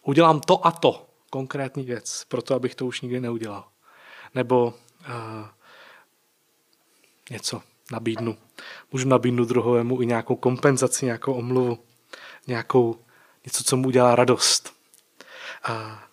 [0.02, 3.68] udělám to a to, konkrétní věc, proto abych to už nikdy neudělal.
[4.36, 4.74] Nebo
[7.30, 7.62] něco
[7.92, 8.38] nabídnu.
[8.92, 11.80] Můžu nabídnout druhovému i nějakou kompenzaci, nějakou omluvu,
[12.48, 13.00] nějakou,
[13.46, 14.74] něco, co mu udělá radost.
[15.64, 16.04] A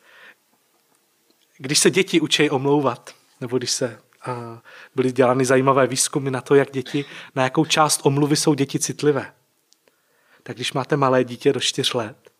[1.59, 4.62] když se děti učí omlouvat, nebo když se a
[4.95, 7.05] byly dělány zajímavé výzkumy na to, jak děti,
[7.35, 9.33] na jakou část omluvy jsou děti citlivé.
[10.43, 12.31] Tak když máte malé dítě do čtyř let,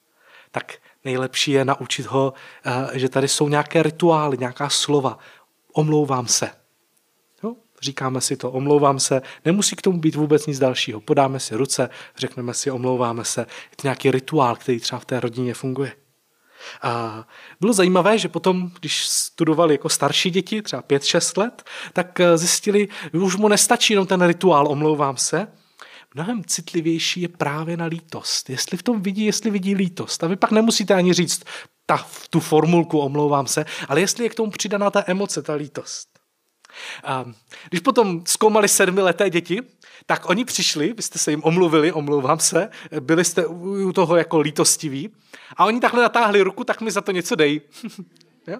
[0.51, 0.72] tak
[1.05, 2.33] nejlepší je naučit ho,
[2.93, 5.18] že tady jsou nějaké rituály, nějaká slova.
[5.72, 6.51] Omlouvám se.
[7.83, 11.01] Říkáme si to, omlouvám se, nemusí k tomu být vůbec nic dalšího.
[11.01, 13.41] Podáme si ruce, řekneme si, omlouváme se.
[13.41, 15.93] Je to nějaký rituál, který třeba v té rodině funguje.
[16.83, 17.25] A
[17.61, 21.62] bylo zajímavé, že potom, když studovali jako starší děti, třeba 5-6 let,
[21.93, 25.47] tak eh, zjistili, že už mu nestačí jenom ten rituál, omlouvám se,
[26.14, 28.51] mnohem citlivější je právě na lítost.
[28.51, 30.25] Jestli v tom vidí, jestli vidí lítost.
[30.25, 31.45] A vy pak nemusíte ani říct
[31.87, 36.09] ta, tu formulku, omlouvám se, ale jestli je k tomu přidaná ta emoce, ta lítost.
[37.05, 37.25] A
[37.68, 39.62] když potom zkoumali sedmileté děti,
[40.07, 42.68] tak oni přišli, vy jste se jim omluvili, omlouvám se,
[43.01, 45.11] byli jste u toho jako lítostiví
[45.57, 47.61] a oni takhle natáhli ruku, tak mi za to něco dej.
[48.47, 48.59] Jo?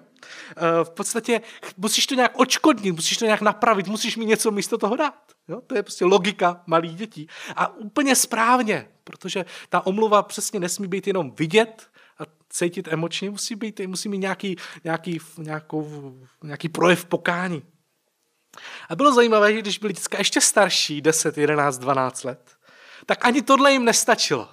[0.57, 1.41] E, V podstatě
[1.77, 5.13] musíš to nějak očkodnit, musíš to nějak napravit, musíš mi něco místo toho dát.
[5.47, 5.61] Jo?
[5.67, 7.27] To je prostě logika malých dětí.
[7.55, 11.87] A úplně správně, protože ta omluva přesně nesmí být jenom vidět,
[12.19, 17.63] a cítit emočně, musí být, musí mít nějaký, nějaký, nějakou, nějaký projev pokání.
[18.89, 22.51] A bylo zajímavé, že když byli děcka ještě starší, 10, 11, 12 let,
[23.05, 24.49] tak ani tohle jim nestačilo.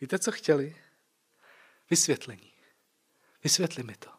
[0.00, 0.76] Víte, co chtěli?
[1.90, 2.52] Vysvětlení.
[3.44, 4.10] Vysvětli mi to.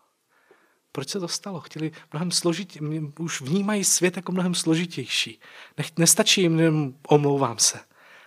[0.91, 1.60] Proč se to stalo?
[1.60, 2.80] Chtěli mnohem složitě,
[3.20, 5.39] už vnímají svět jako mnohem složitější.
[5.78, 7.80] Nech, nestačí jim jenom omlouvám se.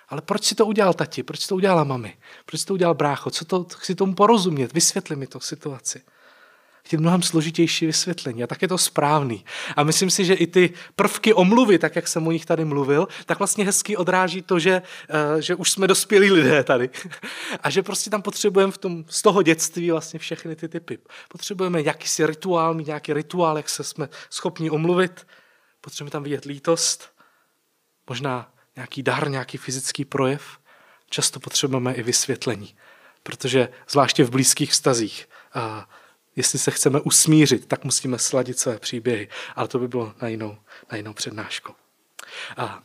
[0.09, 1.23] Ale proč si to udělal tati?
[1.23, 2.19] Proč si to udělala mami?
[2.47, 3.31] Proč si to udělal brácho?
[3.31, 4.73] Co to, chci tomu porozumět?
[4.73, 6.03] Vysvětli mi to situaci
[6.87, 9.45] chtěl mnohem složitější vysvětlení a tak je to správný.
[9.77, 13.09] A myslím si, že i ty prvky omluvy, tak jak jsem o nich tady mluvil,
[13.27, 16.91] tak vlastně hezky odráží to, že, eh, že už jsme dospělí lidé tady.
[17.61, 20.99] A že prostě tam potřebujeme v tom, z toho dětství vlastně všechny ty typy.
[21.29, 25.27] Potřebujeme jakýsi rituál, mít nějaký rituál, jak se jsme schopni omluvit.
[25.81, 27.13] Potřebujeme tam vidět lítost,
[28.09, 30.59] možná nějaký dar, nějaký fyzický projev.
[31.11, 32.75] Často potřebujeme i vysvětlení,
[33.23, 35.89] protože zvláště v blízkých vztazích a
[36.37, 39.29] jestli se chceme usmířit, tak musíme sladit své příběhy.
[39.57, 40.59] Ale to by bylo na jinou,
[40.91, 41.75] na jinou přednášku.
[42.57, 42.83] A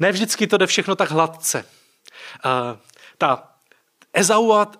[0.00, 1.64] ne vždycky to jde všechno tak hladce.
[2.44, 2.78] A
[3.18, 3.47] ta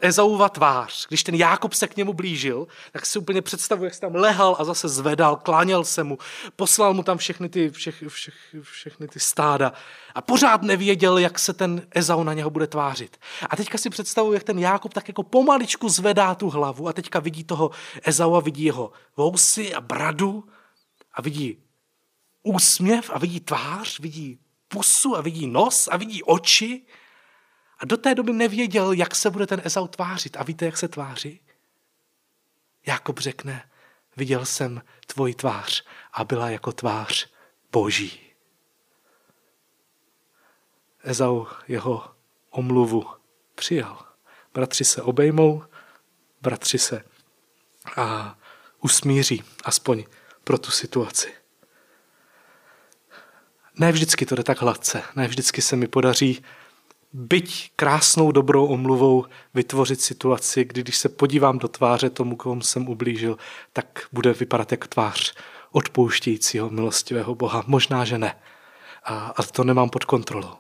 [0.01, 4.01] Ezauva tvář, když ten Jákob se k němu blížil, tak si úplně představuje, jak se
[4.01, 6.19] tam lehal a zase zvedal, kláněl se mu,
[6.57, 9.73] poslal mu tam všechny ty, všech, všech, všechny ty stáda
[10.15, 13.17] a pořád nevěděl, jak se ten Ezau na něho bude tvářit.
[13.51, 17.21] A teďka si představuji, jak ten Jákob tak jako pomaličku zvedá tu hlavu a teďka
[17.21, 17.71] vidí toho
[18.03, 20.45] Ezaua, vidí jeho vousy a bradu
[21.15, 21.63] a vidí
[22.43, 26.83] úsměv a vidí tvář, vidí pusu a vidí nos a vidí oči.
[27.79, 30.37] A do té doby nevěděl, jak se bude ten Ezau tvářit.
[30.37, 31.41] A víte, jak se tváří?
[32.87, 33.71] Jakob řekne,
[34.17, 37.31] viděl jsem tvoji tvář a byla jako tvář
[37.73, 38.21] boží.
[41.03, 42.15] Ezau jeho
[42.51, 43.07] omluvu
[43.55, 44.07] přijal.
[44.55, 45.65] Bratři se obejmou,
[46.43, 47.05] bratři se
[47.97, 48.39] a
[48.81, 50.05] usmíří, aspoň
[50.45, 51.35] pro tu situaci.
[53.75, 56.45] Ne vždycky to jde tak hladce, ne vždycky se mi podaří
[57.13, 62.89] byť krásnou dobrou omluvou vytvořit situaci, kdy když se podívám do tváře tomu, komu jsem
[62.89, 63.39] ublížil,
[63.73, 65.35] tak bude vypadat jako tvář
[65.73, 67.65] odpouštějícího milostivého Boha.
[67.67, 68.37] Možná, že ne.
[69.05, 70.55] A, a to nemám pod kontrolou.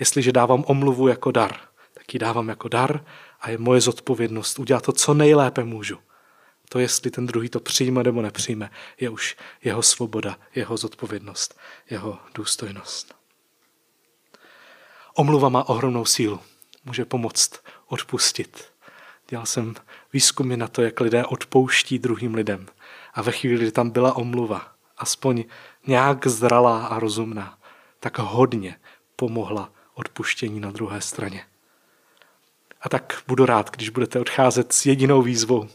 [0.00, 1.56] Jestliže dávám omluvu jako dar,
[1.94, 3.04] tak ji dávám jako dar
[3.40, 5.98] a je moje zodpovědnost udělat to, co nejlépe můžu.
[6.68, 8.70] To, jestli ten druhý to přijme nebo nepřijme,
[9.00, 11.58] je už jeho svoboda, jeho zodpovědnost,
[11.90, 13.15] jeho důstojnost.
[15.18, 16.40] Omluva má ohromnou sílu.
[16.84, 17.50] Může pomoct
[17.86, 18.64] odpustit.
[19.28, 19.74] Dělal jsem
[20.12, 22.66] výzkumy na to, jak lidé odpouští druhým lidem.
[23.14, 25.44] A ve chvíli, kdy tam byla omluva, aspoň
[25.86, 27.58] nějak zralá a rozumná,
[28.00, 28.76] tak hodně
[29.16, 31.44] pomohla odpuštění na druhé straně.
[32.80, 35.68] A tak budu rád, když budete odcházet s jedinou výzvou.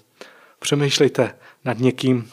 [0.60, 2.32] Přemýšlejte nad někým,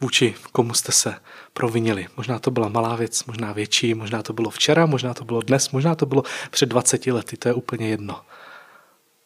[0.00, 1.20] vůči komu jste se
[1.58, 2.06] provinili.
[2.16, 5.70] Možná to byla malá věc, možná větší, možná to bylo včera, možná to bylo dnes,
[5.70, 8.22] možná to bylo před 20 lety, to je úplně jedno.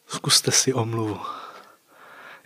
[0.07, 1.19] Zkuste si omluvu.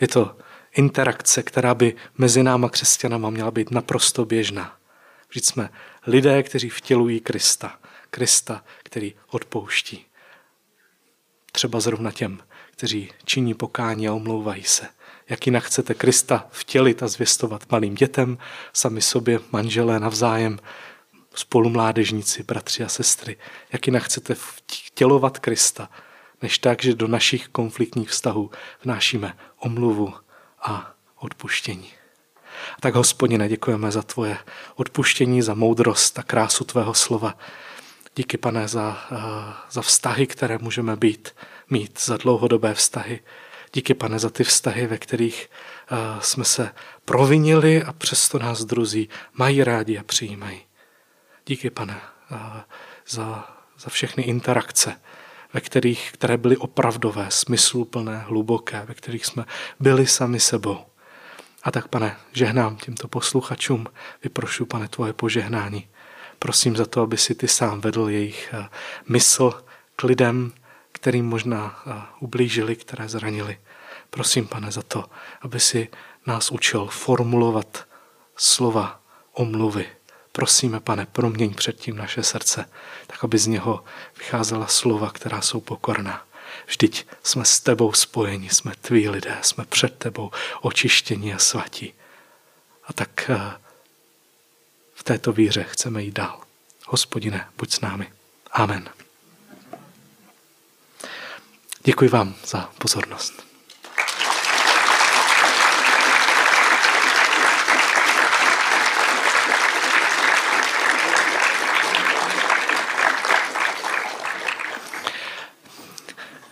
[0.01, 0.35] Je to
[0.75, 4.75] interakce, která by mezi náma křesťanama měla být naprosto běžná.
[5.29, 5.69] Vždyť jsme
[6.07, 7.79] lidé, kteří vtělují Krista.
[8.09, 10.05] Krista, který odpouští.
[11.51, 12.39] Třeba zrovna těm,
[12.71, 14.87] kteří činí pokání a omlouvají se.
[15.29, 18.37] Jak jinak chcete Krista vtělit a zvěstovat malým dětem,
[18.73, 20.59] sami sobě, manželé navzájem,
[21.35, 23.37] spolumládežníci, bratři a sestry.
[23.73, 25.89] Jak jinak chcete vtělovat Krista,
[26.41, 28.51] než tak, že do našich konfliktních vztahů
[28.83, 30.13] vnášíme omluvu
[30.61, 31.91] a odpuštění.
[32.77, 34.37] A tak, hospodine, děkujeme za tvoje
[34.75, 37.37] odpuštění, za moudrost a krásu tvého slova.
[38.15, 41.35] Díky, pane, za, eh, za vztahy, které můžeme být,
[41.69, 43.19] mít, za dlouhodobé vztahy.
[43.73, 45.49] Díky, pane, za ty vztahy, ve kterých
[45.91, 46.71] uh, jsme se
[47.05, 50.61] provinili a přesto nás druzí mají rádi a přijímají.
[51.45, 52.01] Díky, pane,
[52.31, 52.37] uh,
[53.07, 53.49] za,
[53.79, 55.01] za všechny interakce,
[55.53, 59.45] ve kterých, které byly opravdové, smysluplné, hluboké, ve kterých jsme
[59.79, 60.85] byli sami sebou.
[61.63, 63.87] A tak, pane, žehnám těmto posluchačům,
[64.23, 65.87] vyprošu, pane, tvoje požehnání.
[66.39, 68.69] Prosím za to, aby si ty sám vedl jejich eh,
[69.09, 69.63] mysl
[69.95, 70.53] k lidem,
[70.97, 73.57] kterým možná eh, ublížili, které zranili.
[74.09, 75.05] Prosím, pane, za to,
[75.41, 75.87] aby si
[76.25, 77.85] nás učil formulovat
[78.35, 79.01] slova
[79.33, 79.89] omluvy.
[80.31, 82.69] Prosíme, pane, proměň předtím naše srdce,
[83.07, 83.83] tak aby z něho
[84.17, 86.25] vycházela slova, která jsou pokorná.
[86.67, 90.31] Vždyť jsme s tebou spojeni, jsme tví lidé, jsme před tebou
[90.61, 91.93] očištění a svatí.
[92.83, 93.51] A tak eh,
[94.93, 96.41] v této víře chceme jít dál.
[96.87, 98.11] Hospodine, buď s námi.
[98.51, 98.89] Amen.
[101.87, 103.33] Děkuji vám za pozornost.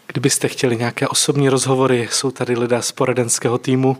[0.07, 3.97] Kdybyste chtěli nějaké osobní rozhovory, jsou tady lidé z poradenského týmu,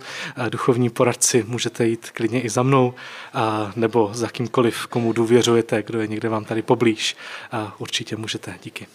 [0.50, 2.94] duchovní poradci, můžete jít klidně i za mnou,
[3.76, 7.16] nebo za kýmkoliv, komu důvěřujete, kdo je někde vám tady poblíž.
[7.78, 8.56] Určitě můžete.
[8.64, 8.88] Díky.